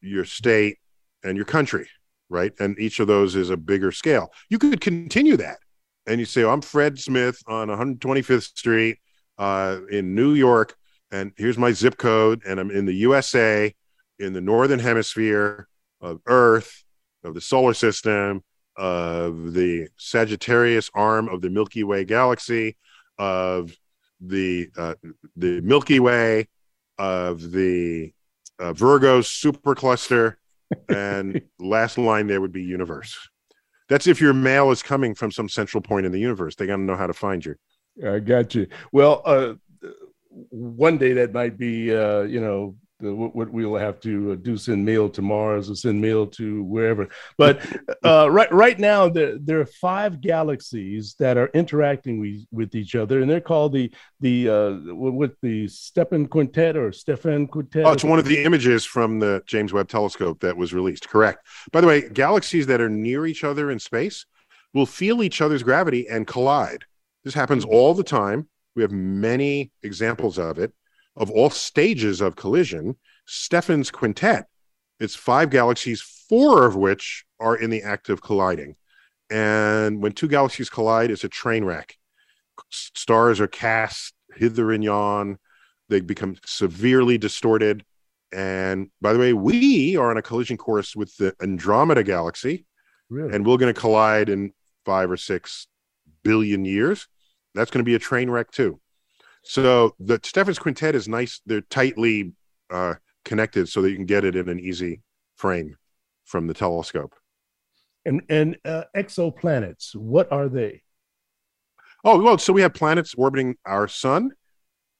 [0.00, 0.78] your state,
[1.22, 1.86] and your country
[2.30, 2.52] right?
[2.58, 4.32] And each of those is a bigger scale.
[4.48, 5.58] You could continue that.
[6.06, 8.98] And you say, oh, I'm Fred Smith on 125th Street
[9.36, 10.76] uh, in New York,
[11.10, 13.74] and here's my zip code, and I'm in the USA,
[14.18, 15.66] in the Northern Hemisphere
[16.00, 16.84] of Earth,
[17.24, 18.42] of the solar system,
[18.76, 22.76] of the Sagittarius arm of the Milky Way galaxy,
[23.18, 23.74] of
[24.20, 24.94] the uh,
[25.36, 26.48] the Milky Way,
[26.98, 28.12] of the
[28.58, 30.36] uh, Virgo supercluster,
[30.88, 33.18] and last line there would be universe.
[33.88, 36.54] That's if your mail is coming from some central point in the universe.
[36.54, 37.56] They got to know how to find you.
[38.06, 38.68] I got you.
[38.92, 39.54] Well, uh,
[40.50, 44.56] one day that might be, uh, you know, the, what we'll have to uh, do
[44.56, 47.08] send mail to Mars or send mail to wherever.
[47.38, 47.64] But
[48.04, 52.94] uh, right right now, there, there are five galaxies that are interacting with, with each
[52.94, 57.86] other, and they're called the the uh, what the Stepan Quintet or Stephan Quintet.
[57.86, 61.08] Oh, it's one of the images from the James Webb Telescope that was released.
[61.08, 61.46] Correct.
[61.72, 64.26] By the way, galaxies that are near each other in space
[64.72, 66.84] will feel each other's gravity and collide.
[67.24, 68.48] This happens all the time.
[68.76, 70.72] We have many examples of it
[71.20, 74.46] of all stages of collision, Stephan's quintet.
[74.98, 78.74] It's five galaxies, four of which are in the act of colliding.
[79.30, 81.96] And when two galaxies collide, it's a train wreck.
[82.70, 85.38] Stars are cast hither and yon.
[85.90, 87.84] They become severely distorted.
[88.32, 92.64] And by the way, we are on a collision course with the Andromeda galaxy.
[93.10, 93.34] Really?
[93.34, 94.52] And we're going to collide in
[94.86, 95.66] five or six
[96.22, 97.08] billion years.
[97.54, 98.80] That's going to be a train wreck too.
[99.42, 101.40] So the Stephan's quintet is nice.
[101.46, 102.32] They're tightly
[102.70, 105.00] uh, connected so that you can get it in an easy
[105.36, 105.76] frame
[106.24, 107.14] from the telescope.
[108.04, 110.82] And and uh, exoplanets, what are they?
[112.04, 114.30] Oh well, so we have planets orbiting our sun,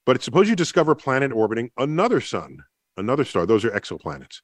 [0.05, 2.59] but suppose you discover a planet orbiting another sun,
[2.97, 3.47] another star.
[3.47, 4.41] Those are exoplanets.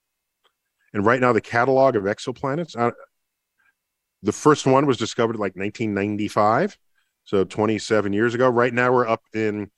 [0.95, 2.93] And right now, the catalog of exoplanets, uh,
[4.23, 6.79] the first one was discovered like 1995,
[7.25, 8.49] so 27 years ago.
[8.49, 9.71] Right now, we're up in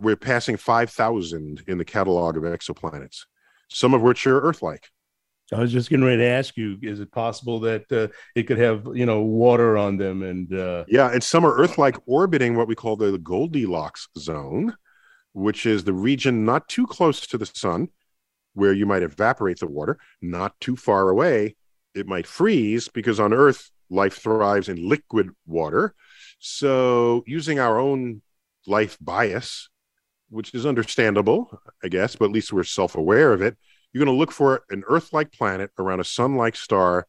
[0.00, 3.26] we're passing 5,000 in the catalog of exoplanets,
[3.68, 4.88] some of which are Earth-like.
[5.52, 8.58] I was just getting ready to ask you: Is it possible that uh, it could
[8.58, 10.22] have, you know, water on them?
[10.22, 10.84] And uh...
[10.88, 14.74] yeah, and some are Earth-like, orbiting what we call the Goldilocks zone,
[15.34, 17.88] which is the region not too close to the sun,
[18.54, 21.56] where you might evaporate the water, not too far away,
[21.94, 25.94] it might freeze because on Earth life thrives in liquid water.
[26.38, 28.22] So, using our own
[28.66, 29.68] life bias,
[30.32, 33.56] which is understandable, I guess, but at least we're self aware of it.
[33.92, 37.06] You're going to look for an Earth like planet around a sun like star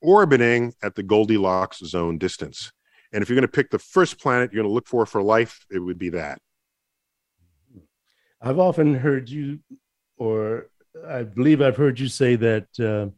[0.00, 2.72] orbiting at the Goldilocks zone distance.
[3.12, 5.20] And if you're going to pick the first planet you're going to look for for
[5.20, 6.38] life, it would be that.
[8.40, 9.58] I've often heard you,
[10.16, 10.68] or
[11.06, 13.10] I believe I've heard you say that uh,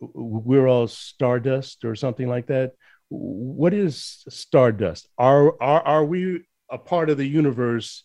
[0.00, 2.72] we're all stardust or something like that.
[3.08, 5.08] What is stardust?
[5.18, 8.04] Are are are we a part of the universe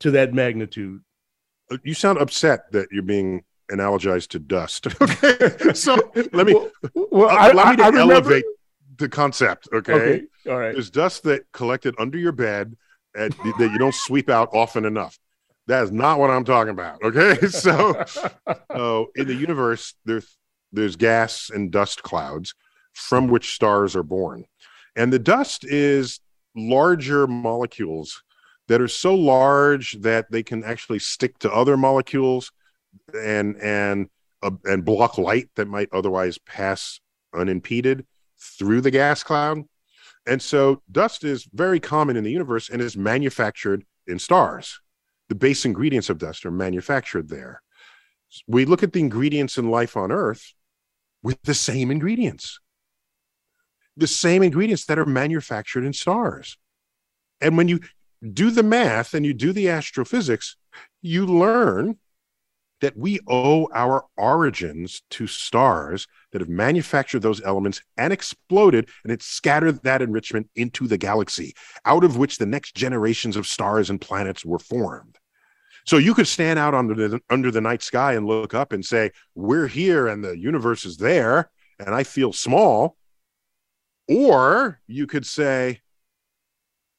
[0.00, 1.00] to that magnitude.
[1.82, 4.86] You sound upset that you're being analogized to dust.
[5.00, 5.96] okay, so
[6.32, 8.44] let me well, well uh, let me I, I elevate
[8.98, 9.68] the concept.
[9.72, 9.92] Okay?
[9.92, 10.72] okay, all right.
[10.72, 12.76] There's dust that collected under your bed
[13.16, 15.18] and that you don't sweep out often enough.
[15.66, 17.02] That is not what I'm talking about.
[17.02, 18.04] Okay, so
[18.72, 20.36] so in the universe, there's
[20.72, 22.54] there's gas and dust clouds
[22.92, 24.44] from which stars are born,
[24.94, 26.20] and the dust is
[26.54, 28.22] larger molecules
[28.68, 32.50] that are so large that they can actually stick to other molecules
[33.14, 34.08] and and
[34.42, 37.00] uh, and block light that might otherwise pass
[37.34, 38.06] unimpeded
[38.38, 39.62] through the gas cloud.
[40.26, 44.80] And so dust is very common in the universe and is manufactured in stars.
[45.28, 47.62] The base ingredients of dust are manufactured there.
[48.46, 50.52] We look at the ingredients in life on Earth
[51.22, 52.60] with the same ingredients
[53.96, 56.58] the same ingredients that are manufactured in stars.
[57.40, 57.80] And when you
[58.32, 60.56] do the math and you do the astrophysics,
[61.02, 61.98] you learn
[62.80, 69.12] that we owe our origins to stars that have manufactured those elements and exploded, and
[69.12, 71.54] it scattered that enrichment into the galaxy,
[71.86, 75.16] out of which the next generations of stars and planets were formed.
[75.86, 78.84] So you could stand out under the under the night sky and look up and
[78.84, 82.96] say, "We're here, and the universe is there, and I feel small."
[84.08, 85.80] Or you could say,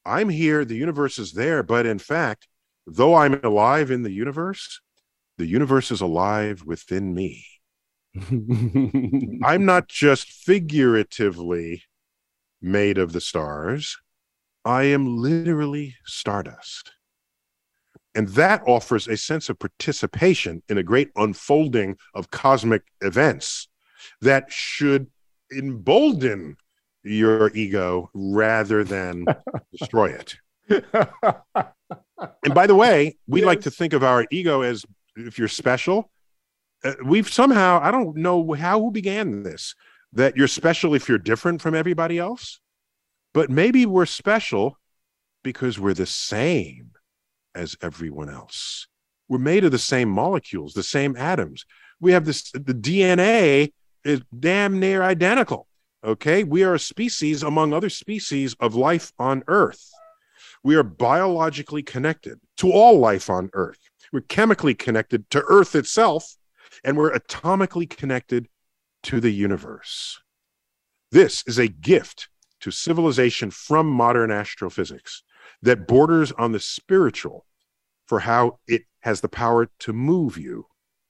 [0.08, 2.48] I'm here, the universe is there, but in fact,
[2.86, 4.80] though I'm alive in the universe,
[5.38, 7.46] the universe is alive within me.
[9.44, 11.84] I'm not just figuratively
[12.62, 13.98] made of the stars,
[14.66, 16.92] I am literally stardust.
[18.16, 23.68] And that offers a sense of participation in a great unfolding of cosmic events
[24.22, 25.08] that should
[25.56, 26.58] embolden
[27.08, 29.26] your ego rather than
[29.72, 30.36] destroy it.
[30.70, 33.48] and by the way, we yes.
[33.48, 34.86] like to think of our ego as
[35.16, 36.12] if you're special.
[36.84, 39.76] Uh, we've somehow, I don't know how who began this,
[40.14, 42.60] that you're special if you're different from everybody else.
[43.34, 44.78] But maybe we're special
[45.44, 46.92] because we're the same
[47.56, 48.88] as everyone else.
[49.30, 51.66] We're made of the same molecules, the same atoms.
[52.00, 55.67] We have this, the DNA is damn near identical
[56.04, 56.44] Okay.
[56.44, 59.90] We are a species among other species of life on Earth.
[60.64, 63.80] We are biologically connected to all life on Earth.
[64.12, 66.36] We're chemically connected to Earth itself,
[66.84, 68.48] and we're atomically connected
[69.04, 70.20] to the universe.
[71.12, 72.30] This is a gift
[72.62, 75.24] to civilization from modern astrophysics
[75.62, 77.46] that borders on the spiritual
[78.06, 80.68] for how it has the power to move you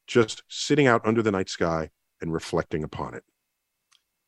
[0.07, 1.89] just sitting out under the night sky
[2.21, 3.23] and reflecting upon it.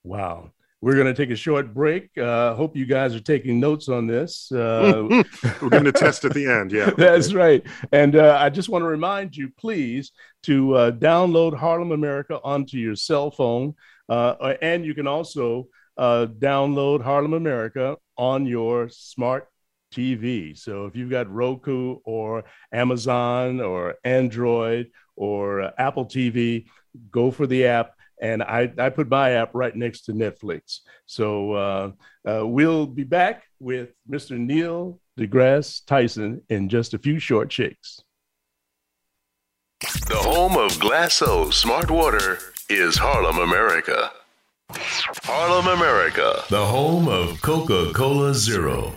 [0.03, 0.51] Wow.
[0.81, 2.17] We're going to take a short break.
[2.17, 4.49] Uh, hope you guys are taking notes on this.
[4.49, 5.07] Uh,
[5.61, 6.71] We're going to test at the end.
[6.71, 6.91] Yeah.
[6.97, 7.65] That's right.
[7.91, 12.77] And uh, I just want to remind you, please, to uh, download Harlem America onto
[12.77, 13.75] your cell phone.
[14.07, 19.49] Uh, and you can also uh, download Harlem America on your smart
[19.93, 20.57] TV.
[20.57, 26.67] So if you've got Roku or Amazon or Android or Apple TV,
[27.11, 30.79] go for the app and I, I put my app right next to Netflix.
[31.05, 31.91] So uh,
[32.27, 34.37] uh, we'll be back with Mr.
[34.37, 38.01] Neil deGrasse Tyson in just a few short shakes.
[39.81, 42.39] The home of Glacéau Smart Water
[42.69, 44.11] is Harlem, America.
[45.23, 46.43] Harlem, America.
[46.49, 48.93] The home of Coca Cola Zero.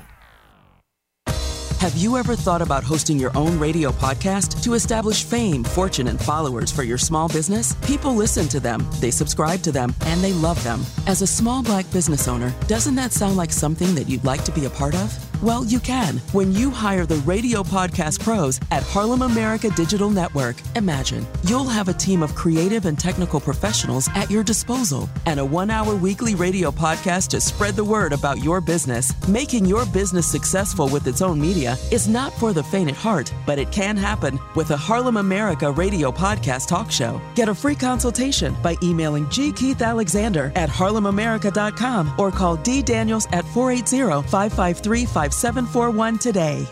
[1.83, 6.17] Have you ever thought about hosting your own radio podcast to establish fame, fortune, and
[6.21, 7.75] followers for your small business?
[7.85, 10.81] People listen to them, they subscribe to them, and they love them.
[11.09, 14.53] As a small black business owner, doesn't that sound like something that you'd like to
[14.53, 15.32] be a part of?
[15.43, 20.55] Well, you can when you hire the radio podcast pros at Harlem America Digital Network.
[20.77, 25.45] Imagine you'll have a team of creative and technical professionals at your disposal and a
[25.45, 29.13] one hour weekly radio podcast to spread the word about your business.
[29.27, 33.35] Making your business successful with its own media is not for the faint at heart,
[33.45, 37.21] but it can happen with a Harlem America radio podcast talk show.
[37.35, 39.51] Get a free consultation by emailing G.
[39.51, 42.81] Keith Alexander at harlemamerica.com or call D.
[42.81, 46.67] Daniels at 480 553 5741 today.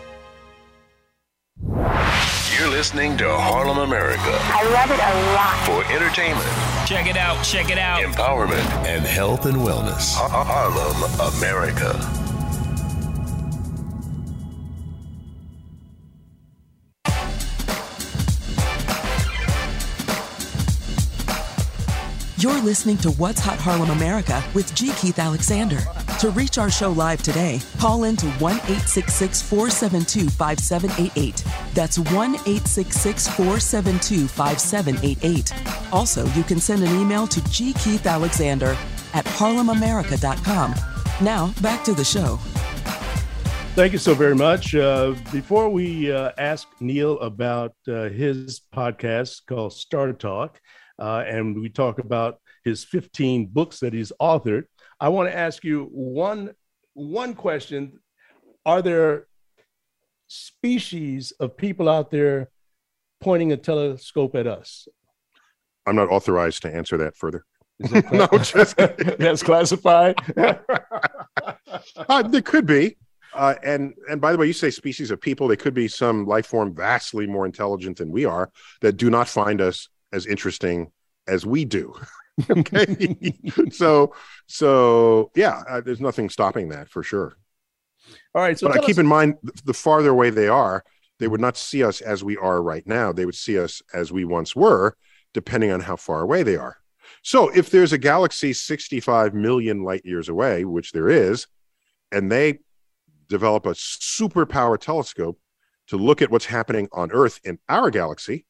[2.57, 4.21] You're listening to Harlem America.
[4.23, 5.65] I love it a lot.
[5.65, 6.45] For entertainment.
[6.87, 7.43] Check it out.
[7.43, 8.01] Check it out.
[8.01, 8.65] Empowerment.
[8.85, 10.13] And health and wellness.
[10.15, 12.30] Harlem America.
[22.41, 24.91] You're listening to What's Hot Harlem America with G.
[24.93, 25.77] Keith Alexander.
[26.21, 31.43] To reach our show live today, call in to 1 866 472 5788.
[31.75, 35.93] That's 1 866 472 5788.
[35.93, 37.73] Also, you can send an email to G.
[37.73, 38.75] Keith Alexander
[39.13, 40.73] at harlemamerica.com.
[41.21, 42.39] Now, back to the show.
[43.75, 44.73] Thank you so very much.
[44.73, 50.59] Uh, before we uh, ask Neil about uh, his podcast called Star Talk,
[51.01, 54.65] uh, and we talk about his 15 books that he's authored.
[54.99, 56.51] I want to ask you one
[56.93, 57.99] one question:
[58.67, 59.25] Are there
[60.27, 62.51] species of people out there
[63.19, 64.87] pointing a telescope at us?
[65.87, 67.45] I'm not authorized to answer that further.
[67.79, 68.77] That no, just
[69.17, 70.15] that's classified.
[71.97, 72.97] uh, there could be.
[73.33, 75.47] Uh, and and by the way, you say species of people.
[75.47, 79.27] They could be some life form vastly more intelligent than we are that do not
[79.27, 80.91] find us as interesting
[81.27, 81.93] as we do.
[82.49, 83.15] okay,
[83.71, 84.13] so
[84.47, 87.37] so yeah, uh, there's nothing stopping that for sure.
[88.33, 89.35] All right, so but I keep us- in mind
[89.65, 90.83] the farther away they are,
[91.19, 93.11] they would not see us as we are right now.
[93.11, 94.95] They would see us as we once were,
[95.33, 96.77] depending on how far away they are.
[97.23, 101.45] So if there's a galaxy 65 million light years away, which there is,
[102.11, 102.59] and they
[103.29, 105.39] develop a superpower telescope
[105.87, 108.45] to look at what's happening on Earth in our galaxy,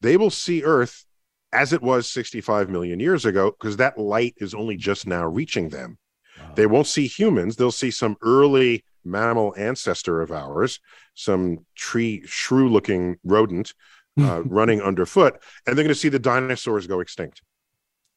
[0.00, 1.04] they will see Earth
[1.52, 5.68] as it was 65 million years ago because that light is only just now reaching
[5.68, 5.98] them.
[6.38, 6.52] Wow.
[6.54, 10.80] They won't see humans, they'll see some early mammal ancestor of ours,
[11.14, 13.72] some tree shrew looking rodent
[14.20, 17.42] uh, running underfoot, and they're going to see the dinosaurs go extinct.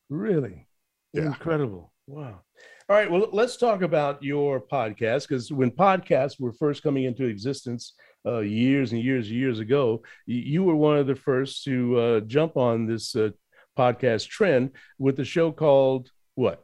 [0.09, 0.67] Really?
[1.13, 1.27] Yeah.
[1.27, 1.93] Incredible.
[2.07, 2.41] Wow.
[2.89, 3.09] All right.
[3.09, 7.93] Well, let's talk about your podcast because when podcasts were first coming into existence,
[8.25, 12.19] uh, years and years and years ago, you were one of the first to uh,
[12.21, 13.29] jump on this uh,
[13.77, 16.63] podcast trend with a show called what?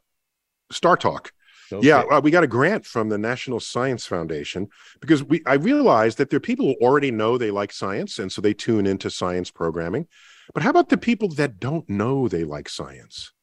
[0.71, 1.31] Star Talk.
[1.71, 1.85] Okay.
[1.85, 4.69] Yeah, uh, we got a grant from the National Science Foundation
[5.01, 8.31] because we I realized that there are people who already know they like science and
[8.31, 10.07] so they tune into science programming.
[10.53, 13.33] But how about the people that don't know they like science?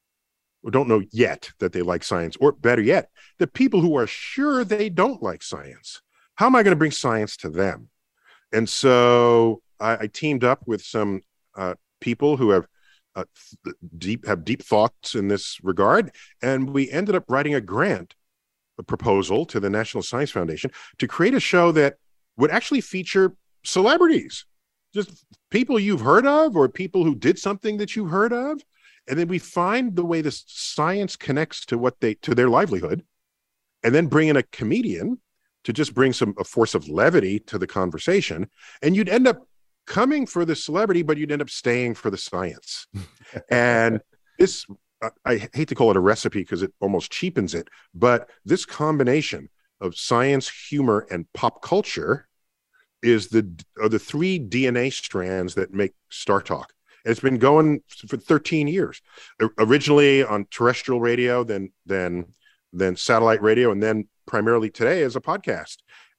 [0.63, 4.07] Or don't know yet that they like science, or better yet, the people who are
[4.07, 6.01] sure they don't like science.
[6.37, 7.91] How am I going to bring science to them?
[8.55, 11.23] And so I, I teamed up with some
[11.57, 12.67] uh, people who have
[13.17, 13.25] uh,
[13.99, 18.15] deep have deep thoughts in this regard, and we ended up writing a grant,
[18.79, 21.97] a proposal to the National Science Foundation to create a show that
[22.37, 24.47] would actually feature celebrities,
[24.93, 28.61] just people you've heard of or people who did something that you've heard of,
[29.09, 33.05] and then we find the way the science connects to what they to their livelihood,
[33.83, 35.19] and then bring in a comedian
[35.65, 38.49] to just bring some a force of levity to the conversation,
[38.83, 39.47] and you'd end up
[39.87, 42.87] coming for the celebrity, but you'd end up staying for the science.
[43.51, 44.01] and
[44.39, 44.67] this,
[45.25, 49.49] I hate to call it a recipe because it almost cheapens it, but this combination
[49.81, 52.29] of science, humor, and pop culture
[53.03, 53.47] is the
[53.81, 56.73] are the three DNA strands that make Star Talk.
[57.05, 59.03] And it's been going for 13 years.
[59.59, 62.27] Originally on terrestrial radio, then then
[62.73, 65.77] then satellite radio, and then primarily today as a podcast.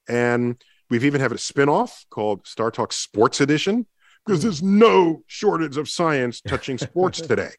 [0.08, 3.86] And We've even had a spin-off called Star Talk Sports Edition
[4.24, 7.50] because there's no shortage of science touching sports today.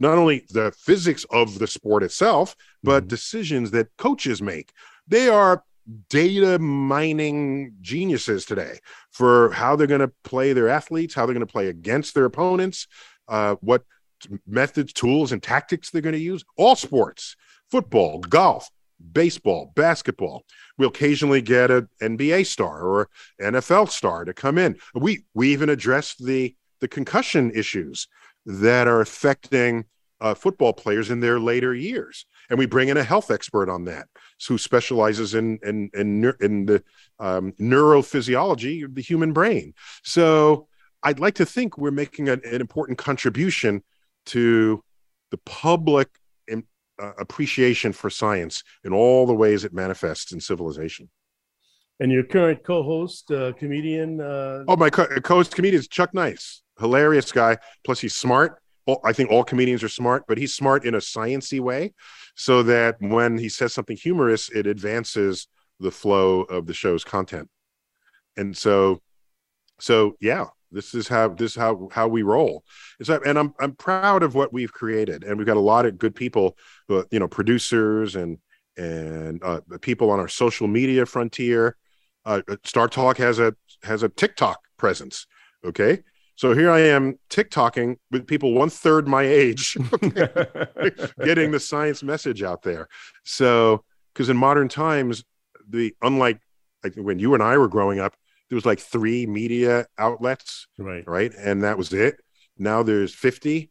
[0.00, 3.08] Not only the physics of the sport itself, but mm-hmm.
[3.08, 4.72] decisions that coaches make.
[5.06, 5.64] They are
[6.08, 8.78] data mining geniuses today
[9.10, 12.24] for how they're going to play their athletes, how they're going to play against their
[12.24, 12.86] opponents,
[13.28, 13.84] uh, what
[14.46, 16.44] methods, tools, and tactics they're going to use.
[16.56, 17.36] All sports,
[17.70, 18.68] football, golf,
[19.12, 20.44] baseball, basketball.
[20.78, 23.08] We'll occasionally get an NBA star or
[23.40, 24.78] NFL star to come in.
[24.94, 28.08] We we even address the the concussion issues
[28.44, 29.84] that are affecting
[30.20, 33.84] uh, football players in their later years, and we bring in a health expert on
[33.84, 34.06] that
[34.46, 36.82] who specializes in in in, in the
[37.18, 39.74] um, neurophysiology of the human brain.
[40.02, 40.68] So
[41.02, 43.82] I'd like to think we're making an, an important contribution
[44.26, 44.82] to
[45.30, 46.08] the public
[47.02, 51.10] uh, appreciation for science in all the ways it manifests in civilization.
[52.00, 54.20] And your current co-host, uh, comedian?
[54.20, 54.64] Uh...
[54.68, 57.58] Oh, my co- host comedian is Chuck Nice, hilarious guy.
[57.84, 58.60] Plus, he's smart.
[59.04, 61.94] I think all comedians are smart, but he's smart in a sciency way,
[62.34, 65.46] so that when he says something humorous, it advances
[65.78, 67.48] the flow of the show's content.
[68.36, 69.00] And so,
[69.78, 72.64] so yeah, this is how this is how how we roll.
[73.02, 75.98] So, and I'm I'm proud of what we've created, and we've got a lot of
[75.98, 76.56] good people,
[76.88, 78.38] who, you know, producers and
[78.76, 81.76] and uh, people on our social media frontier.
[82.24, 85.26] Uh, Star Talk has a has a TikTok presence.
[85.64, 86.00] Okay,
[86.36, 89.76] so here I am TikToking with people one third my age,
[91.24, 92.88] getting the science message out there.
[93.24, 95.24] So, because in modern times,
[95.68, 96.40] the unlike
[96.88, 98.14] think when you and I were growing up,
[98.52, 101.02] there was like three media outlets, right?
[101.06, 102.20] Right, and that was it.
[102.58, 103.70] Now there's 50.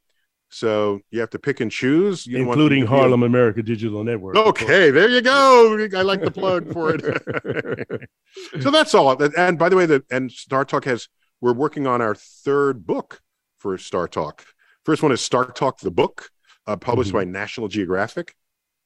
[0.49, 4.37] So you have to pick and choose, you including Harlem America Digital Network.
[4.37, 5.87] Okay, there you go.
[5.95, 8.09] I like the plug for it.
[8.61, 9.21] so that's all.
[9.37, 11.07] And by the way, the and Star Talk has
[11.41, 13.21] we're working on our third book
[13.59, 14.43] for Star Talk.
[14.83, 16.31] First one is Star Talk the book,
[16.65, 17.19] uh, published mm-hmm.
[17.19, 18.33] by National Geographic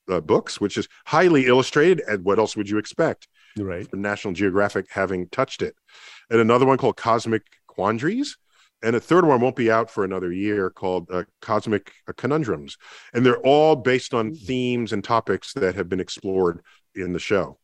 [0.09, 2.03] uh, Books, which is highly illustrated.
[2.05, 3.29] And what else would you expect?
[3.57, 3.87] Right.
[3.93, 5.75] National Geographic having touched it
[6.29, 8.37] and another one called Cosmic Quandaries.
[8.83, 12.77] And a third one won't be out for another year called uh, Cosmic Conundrums.
[13.13, 14.35] And they're all based on hmm.
[14.35, 16.61] themes and topics that have been explored
[16.93, 17.57] in the show.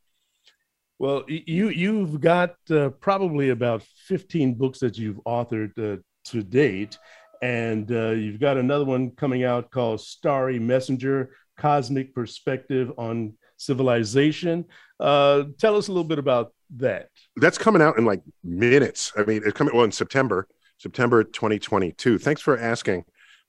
[0.99, 6.99] Well, you you've got uh, probably about 15 books that you've authored uh, to date,
[7.41, 14.65] and uh, you've got another one coming out called Starry Messenger: Cosmic Perspective on Civilization.
[15.01, 19.11] Uh, tell us a little bit about that that's coming out in like minutes.
[19.17, 20.47] I mean, it's coming well in September,
[20.77, 22.19] September 2022.
[22.19, 23.03] Thanks for asking.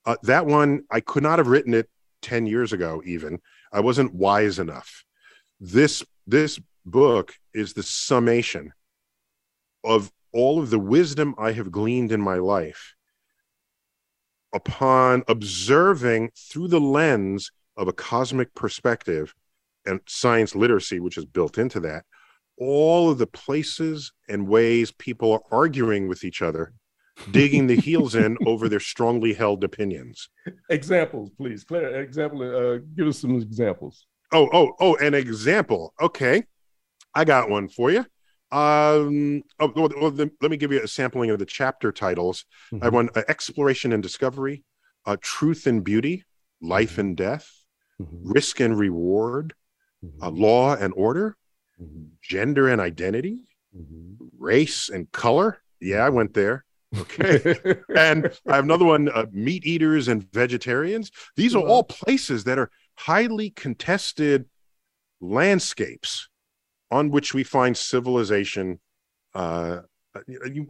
[0.05, 1.88] Uh, that one, I could not have written it
[2.22, 3.38] 10 years ago, even.
[3.72, 5.05] I wasn't wise enough.
[5.61, 8.72] This this book is the summation
[9.84, 12.94] of all of the wisdom I have gleaned in my life
[14.55, 19.34] upon observing through the lens of a cosmic perspective
[19.86, 22.04] and science literacy, which is built into that,
[22.58, 26.72] all of the places and ways people are arguing with each other,
[27.30, 30.28] digging the heels in over their strongly held opinions.
[30.70, 31.64] Examples, please.
[31.64, 32.42] Claire, example.
[32.42, 34.06] Uh, give us some examples.
[34.32, 35.92] Oh, oh, oh, an example.
[36.00, 36.44] Okay,
[37.14, 38.06] I got one for you.
[38.50, 42.44] Um, oh, well, well, let me give you a sampling of the chapter titles.
[42.72, 42.82] Mm-hmm.
[42.82, 44.64] I have one: uh, exploration and discovery,
[45.06, 46.24] uh, truth and beauty,
[46.60, 47.00] life mm-hmm.
[47.00, 47.50] and death,
[48.00, 48.30] mm-hmm.
[48.30, 49.54] risk and reward,
[50.03, 50.40] uh, mm-hmm.
[50.40, 51.36] law and order,
[51.80, 52.05] mm-hmm.
[52.22, 53.44] gender and identity,
[53.76, 54.24] mm-hmm.
[54.38, 55.62] race and color.
[55.80, 56.64] Yeah, I went there.
[56.96, 57.57] Okay.
[57.96, 61.11] and I have another one uh, meat eaters and vegetarians.
[61.36, 64.46] These are all places that are highly contested
[65.20, 66.28] landscapes
[66.90, 68.78] on which we find civilization
[69.34, 69.80] uh,
[70.14, 70.20] uh,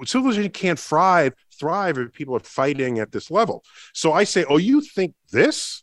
[0.04, 3.64] civilization can't thrive thrive if people are fighting at this level.
[3.92, 5.82] So I say, oh, you think this,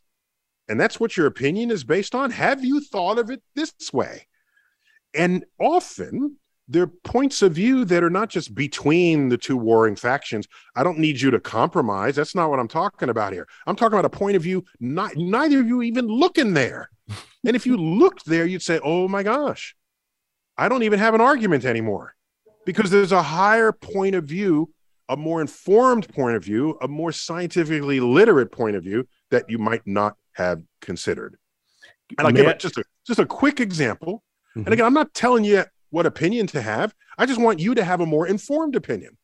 [0.70, 2.30] and that's what your opinion is based on.
[2.32, 4.28] Have you thought of it this way?
[5.16, 9.96] And often there are points of view that are not just between the two warring
[9.96, 10.48] factions.
[10.76, 12.16] I don't need you to compromise.
[12.16, 13.48] That's not what I'm talking about here.
[13.66, 16.92] I'm talking about a point of view not neither of you even looking there.
[17.44, 19.76] and if you looked there, you'd say, "Oh my gosh,
[20.56, 22.14] I don't even have an argument anymore."
[22.68, 24.72] Because there's a higher point of view,
[25.08, 29.58] a more informed point of view, a more scientifically literate point of view that you
[29.58, 31.38] might not have considered.
[32.18, 34.24] And I'll give just a just a quick example.
[34.52, 34.66] Mm-hmm.
[34.66, 36.96] And again, I'm not telling you what opinion to have.
[37.18, 39.18] I just want you to have a more informed opinion.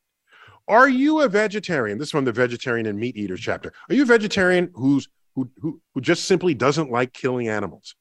[0.68, 1.98] Are you a vegetarian?
[1.98, 3.72] This is from the vegetarian and meat eaters chapter.
[3.90, 7.96] Are you a vegetarian who's who, who, who just simply doesn't like killing animals?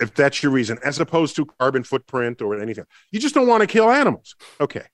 [0.00, 3.60] If that's your reason, as opposed to carbon footprint or anything, you just don't want
[3.60, 4.34] to kill animals.
[4.60, 4.84] Okay.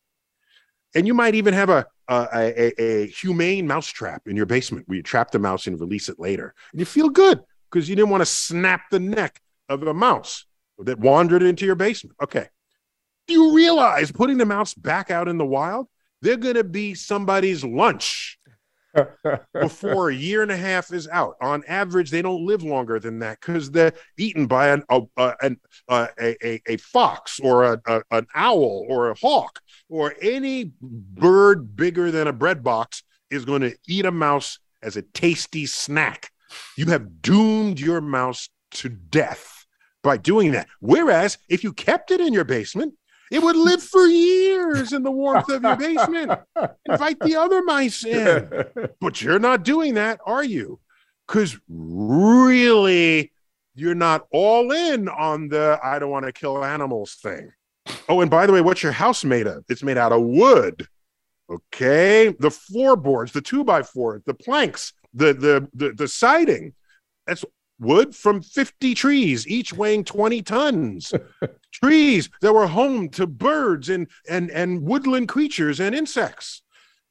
[0.95, 4.89] And you might even have a, a, a, a humane mouse trap in your basement
[4.89, 6.55] where you trap the mouse and release it later.
[6.73, 7.41] And you feel good
[7.77, 10.47] because you didn't want to snap the neck of a mouse
[10.79, 12.17] that wandered into your basement.
[12.23, 12.47] Okay.
[13.27, 15.87] Do you realize putting the mouse back out in the wild,
[16.23, 18.39] they're going to be somebody's lunch
[19.53, 21.37] before a year and a half is out.
[21.43, 26.09] On average, they don't live longer than that because they're eaten by an, a, a,
[26.19, 29.61] a, a, fox or a, a, an owl or a hawk
[29.91, 34.97] or any bird bigger than a bread box is going to eat a mouse as
[34.97, 36.31] a tasty snack.
[36.77, 39.67] You have doomed your mouse to death
[40.03, 40.69] by doing that.
[40.81, 42.95] Whereas if you kept it in your basement,
[43.31, 46.33] it would live for years in the warmth of your basement.
[46.89, 48.49] Invite the other mice in.
[49.01, 50.79] But you're not doing that, are you?
[51.27, 53.33] Because really,
[53.75, 57.53] you're not all in on the I don't want to kill animals thing.
[58.09, 59.65] Oh, and by the way, what's your house made of?
[59.69, 60.87] It's made out of wood.
[61.51, 62.29] Okay.
[62.39, 66.75] The floorboards, the two by four, the planks, the the the, the siding.
[67.27, 67.45] That's
[67.79, 71.13] wood from 50 trees, each weighing 20 tons.
[71.73, 76.63] trees that were home to birds and, and, and woodland creatures and insects.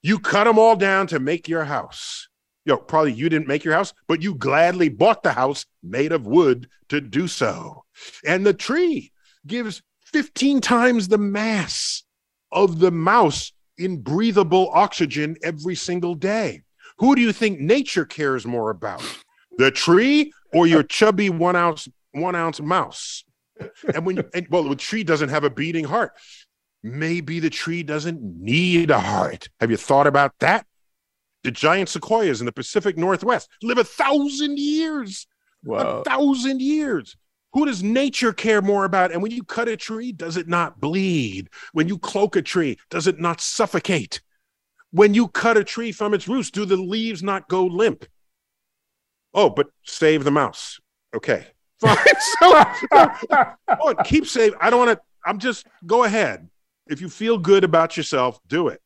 [0.01, 2.27] You cut them all down to make your house.
[2.65, 6.11] You know, probably you didn't make your house, but you gladly bought the house made
[6.11, 7.83] of wood to do so.
[8.25, 9.11] And the tree
[9.45, 12.03] gives 15 times the mass
[12.51, 16.63] of the mouse in breathable oxygen every single day.
[16.97, 19.03] Who do you think nature cares more about?
[19.57, 23.23] The tree or your chubby one ounce one ounce mouse.
[23.93, 26.13] And when and, well, the tree doesn't have a beating heart.
[26.83, 29.49] Maybe the tree doesn't need a heart.
[29.59, 30.65] Have you thought about that?
[31.43, 35.27] The giant sequoias in the Pacific Northwest live a thousand years.
[35.63, 36.01] Wow.
[36.01, 37.15] A thousand years.
[37.53, 39.11] Who does nature care more about?
[39.11, 41.49] And when you cut a tree, does it not bleed?
[41.71, 44.21] When you cloak a tree, does it not suffocate?
[44.95, 48.05] When you cut a tree from its roots, do the leaves not go limp?
[49.33, 50.79] Oh, but save the mouse.
[51.13, 51.47] Okay.
[51.81, 51.97] Fine.
[52.39, 52.63] so,
[53.67, 54.57] oh, keep saving.
[54.61, 55.01] I don't want to.
[55.25, 56.47] I'm just go ahead.
[56.87, 58.81] If you feel good about yourself, do it.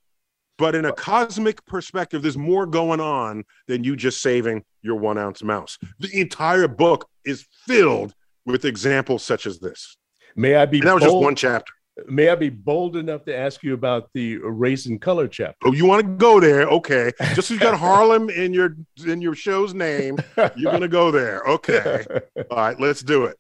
[0.58, 5.20] But in a cosmic perspective, there's more going on than you just saving your one
[5.20, 5.78] ounce mouse.
[6.00, 8.16] The entire book is filled
[8.48, 9.96] with examples such as this.
[10.36, 10.80] May I be?
[10.80, 11.14] And that was bold?
[11.14, 11.74] just one chapter
[12.08, 15.68] may I be bold enough to ask you about the race and color chapter?
[15.68, 16.68] Oh, you want to go there?
[16.68, 17.12] Okay.
[17.34, 18.76] Just you got Harlem in your
[19.06, 20.18] in your show's name,
[20.56, 21.42] you're gonna go there.
[21.44, 22.06] Okay.
[22.52, 23.38] All right, let's do it.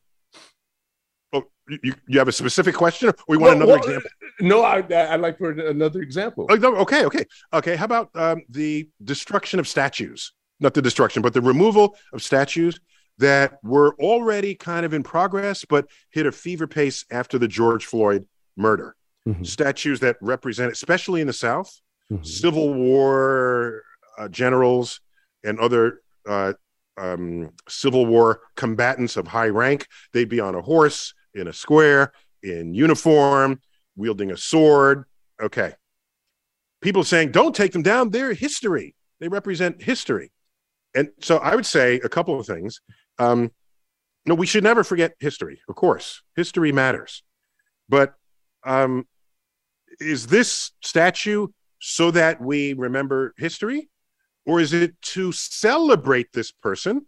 [1.33, 4.09] Oh, you, you have a specific question, or we want well, another well, example?
[4.41, 4.77] No, I,
[5.13, 6.47] I'd like for another example.
[6.49, 7.75] Oh, okay, okay, okay.
[7.75, 10.33] How about um, the destruction of statues?
[10.59, 12.79] Not the destruction, but the removal of statues
[13.19, 17.85] that were already kind of in progress, but hit a fever pace after the George
[17.85, 18.25] Floyd
[18.59, 18.95] murder.
[19.27, 19.43] Mm-hmm.
[19.43, 21.81] Statues that represent, especially in the South,
[22.11, 22.23] mm-hmm.
[22.23, 23.83] Civil War
[24.17, 25.01] uh, generals
[25.43, 26.53] and other uh,
[26.97, 29.87] um, Civil War combatants of high rank.
[30.13, 32.11] They'd be on a horse in a square,
[32.43, 33.61] in uniform,
[33.95, 35.05] wielding a sword.
[35.41, 35.73] Okay.
[36.81, 38.09] People saying, don't take them down.
[38.09, 38.95] They're history.
[39.19, 40.31] They represent history.
[40.95, 42.81] And so I would say a couple of things.
[43.17, 43.51] Um,
[44.25, 46.21] no, we should never forget history, of course.
[46.35, 47.23] History matters.
[47.87, 48.13] But
[48.65, 49.07] um,
[49.99, 51.47] is this statue
[51.79, 53.89] so that we remember history,
[54.45, 57.05] or is it to celebrate this person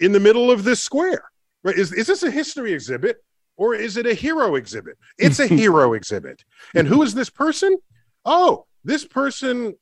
[0.00, 1.24] in the middle of this square?
[1.62, 1.76] Right?
[1.76, 3.18] Is is this a history exhibit
[3.56, 4.98] or is it a hero exhibit?
[5.18, 6.44] It's a hero exhibit.
[6.74, 7.76] And who is this person?
[8.24, 9.74] Oh, this person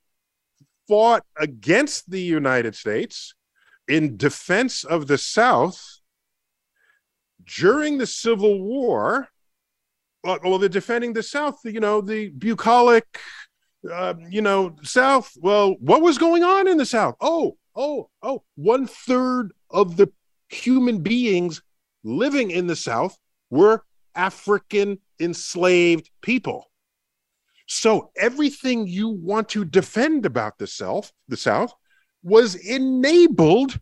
[0.89, 3.35] fought against the United States
[3.89, 6.01] in defense of the South
[7.45, 9.28] during the Civil War
[10.25, 13.07] well, they're defending the South, you know, the bucolic,
[13.91, 15.31] uh, you know, South.
[15.41, 17.16] Well, what was going on in the South?
[17.20, 20.11] Oh, oh, oh, one third of the
[20.49, 21.62] human beings
[22.03, 23.16] living in the South
[23.51, 26.70] were African enslaved people.
[27.66, 31.72] So everything you want to defend about the South, the South,
[32.22, 33.79] was enabled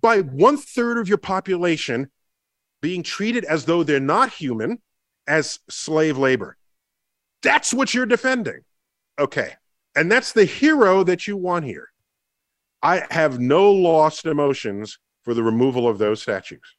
[0.00, 2.10] by one third of your population
[2.80, 4.80] being treated as though they're not human
[5.26, 6.56] as slave labor.
[7.42, 8.60] That's what you're defending.
[9.18, 9.54] Okay.
[9.94, 11.88] And that's the hero that you want here.
[12.82, 16.76] I have no lost emotions for the removal of those statues.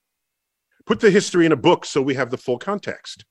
[0.86, 3.24] Put the history in a book so we have the full context.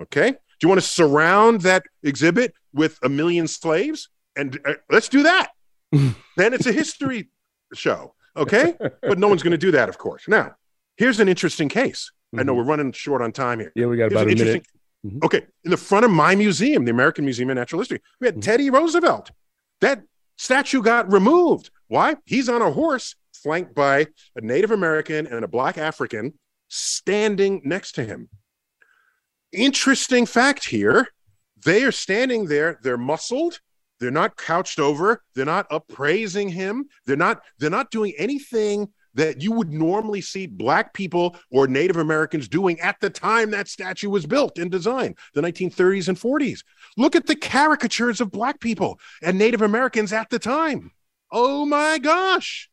[0.00, 0.30] Okay.
[0.30, 4.08] Do you want to surround that exhibit with a million slaves?
[4.34, 5.50] And uh, let's do that.
[5.92, 6.14] then
[6.54, 7.28] it's a history
[7.74, 8.14] show.
[8.36, 8.74] Okay.
[8.78, 10.26] but no one's going to do that, of course.
[10.26, 10.56] Now,
[10.96, 12.10] here's an interesting case.
[12.34, 12.40] Mm-hmm.
[12.40, 12.58] I know mm-hmm.
[12.58, 13.72] we're running short on time here.
[13.74, 14.66] Yeah, we got here's about a minute.
[15.06, 15.18] Mm-hmm.
[15.24, 15.46] Okay.
[15.64, 18.40] In the front of my museum, the American Museum of Natural History, we had mm-hmm.
[18.40, 19.30] Teddy Roosevelt.
[19.80, 20.02] That
[20.36, 21.70] statue got removed.
[21.86, 22.16] Why?
[22.24, 24.06] He's on a horse flanked by
[24.36, 26.34] a Native American and a Black African
[26.68, 28.28] standing next to him.
[29.52, 31.08] Interesting fact here
[31.64, 33.60] they are standing there, they're muscled,
[33.98, 38.88] they're not couched over, they're not appraising him, they're not they're not doing anything
[39.18, 43.66] that you would normally see black people or Native Americans doing at the time that
[43.66, 46.60] statue was built and designed, the 1930s and 40s.
[46.96, 50.92] Look at the caricatures of black people and Native Americans at the time.
[51.32, 52.70] Oh my gosh.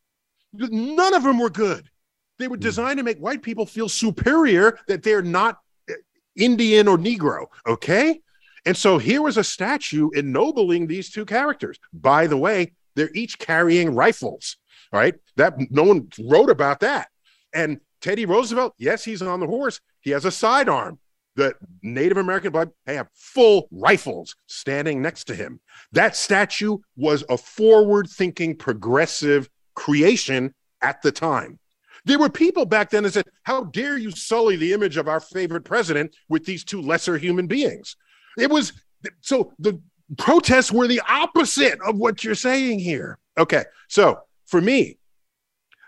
[0.53, 1.89] None of them were good.
[2.37, 2.61] They were hmm.
[2.61, 5.57] designed to make white people feel superior that they're not
[5.89, 5.93] eh,
[6.35, 7.47] Indian or Negro.
[7.67, 8.21] Okay.
[8.67, 11.79] And so here was a statue ennobling these two characters.
[11.91, 14.57] By the way, they're each carrying rifles
[14.95, 15.15] right?
[15.35, 17.09] That no one wrote about that.
[17.53, 19.81] And Teddy Roosevelt, yes, he's on the horse.
[19.99, 20.99] He has a sidearm.
[21.35, 25.59] The Native American blood they have full rifles standing next to him.
[25.91, 31.59] That statue was a forward-thinking, progressive creation at the time.
[32.05, 35.19] There were people back then that said, How dare you sully the image of our
[35.19, 37.97] favorite president with these two lesser human beings?
[38.37, 38.71] It was
[39.19, 39.81] so the
[40.17, 43.19] protests were the opposite of what you're saying here.
[43.37, 44.97] Okay, so for me,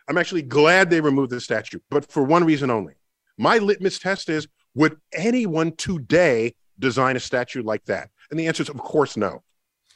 [0.08, 2.94] I'm actually glad they removed the statue, but for one reason only.
[3.38, 8.10] My litmus test is would anyone today design a statue like that?
[8.30, 9.44] And the answer is, of course, no.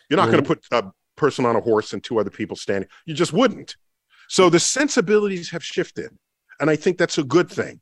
[0.10, 0.32] You're not mm-hmm.
[0.32, 2.90] going to put a person on a horse and two other people standing.
[3.06, 3.76] You just wouldn't.
[4.28, 6.10] So the sensibilities have shifted.
[6.60, 7.82] And I think that's a good thing.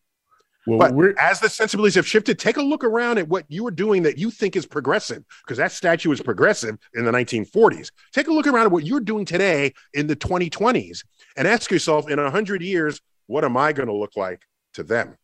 [0.67, 3.71] Well, but as the sensibilities have shifted, take a look around at what you are
[3.71, 7.91] doing that you think is progressive, because that statue was progressive in the 1940s.
[8.13, 11.03] Take a look around at what you're doing today in the 2020s
[11.37, 14.41] and ask yourself in 100 years, what am I going to look like
[14.73, 15.17] to them?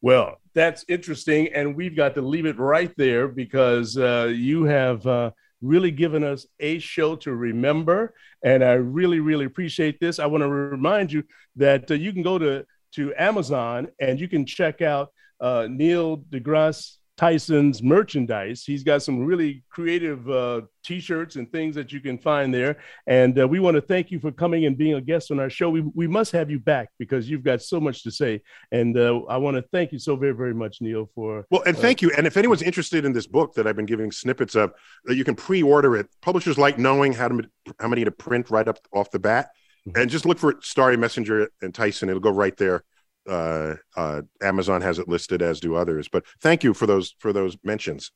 [0.00, 1.48] Well, that's interesting.
[1.54, 5.30] And we've got to leave it right there because uh, you have uh,
[5.60, 8.14] really given us a show to remember.
[8.44, 10.18] And I really, really appreciate this.
[10.18, 11.24] I want to remind you
[11.56, 15.10] that uh, you can go to to Amazon and you can check out
[15.40, 18.62] uh, Neil deGrasse Tyson's merchandise.
[18.64, 22.78] He's got some really creative uh, t-shirts and things that you can find there.
[23.08, 25.50] And uh, we want to thank you for coming and being a guest on our
[25.50, 25.68] show.
[25.68, 28.40] We, we must have you back because you've got so much to say.
[28.70, 31.44] And uh, I want to thank you so very, very much, Neil, for.
[31.50, 32.12] Well, and thank you.
[32.16, 34.72] And if anyone's interested in this book that I've been giving snippets of,
[35.08, 36.06] uh, you can pre-order it.
[36.22, 37.42] Publishers like knowing how to
[37.80, 39.50] how many to print right up off the bat.
[39.94, 42.08] And just look for Starry Messenger and Tyson.
[42.08, 42.84] It'll go right there.
[43.28, 46.08] Uh, uh, Amazon has it listed, as do others.
[46.08, 48.10] But thank you for those for those mentions.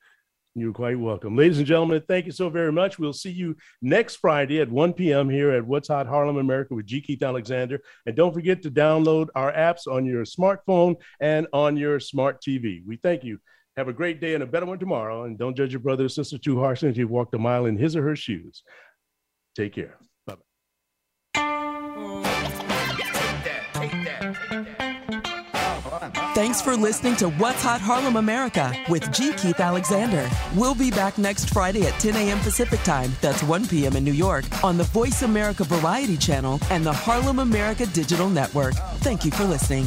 [0.55, 1.35] You're quite welcome.
[1.35, 2.99] Ladies and gentlemen, thank you so very much.
[2.99, 5.31] We'll see you next Friday at 1 p.m.
[5.31, 7.01] here at What's Hot Harlem America with G.
[7.01, 7.81] Keith Alexander.
[8.05, 12.83] And don't forget to download our apps on your smartphone and on your smart TV.
[12.87, 13.39] We thank you.
[13.79, 15.25] Have a great day and a better one tomorrow.
[15.25, 17.79] And don't judge your brother or sister too harshly if you've walked a mile in
[17.79, 18.63] his or her shoes.
[19.57, 19.97] Take care.
[26.53, 29.33] Thanks for listening to What's Hot Harlem America with G.
[29.33, 30.29] Keith Alexander.
[30.55, 32.39] We'll be back next Friday at 10 a.m.
[32.41, 33.97] Pacific Time, that's 1 p.m.
[33.97, 38.75] in New York, on the Voice America Variety Channel and the Harlem America Digital Network.
[38.99, 39.87] Thank you for listening.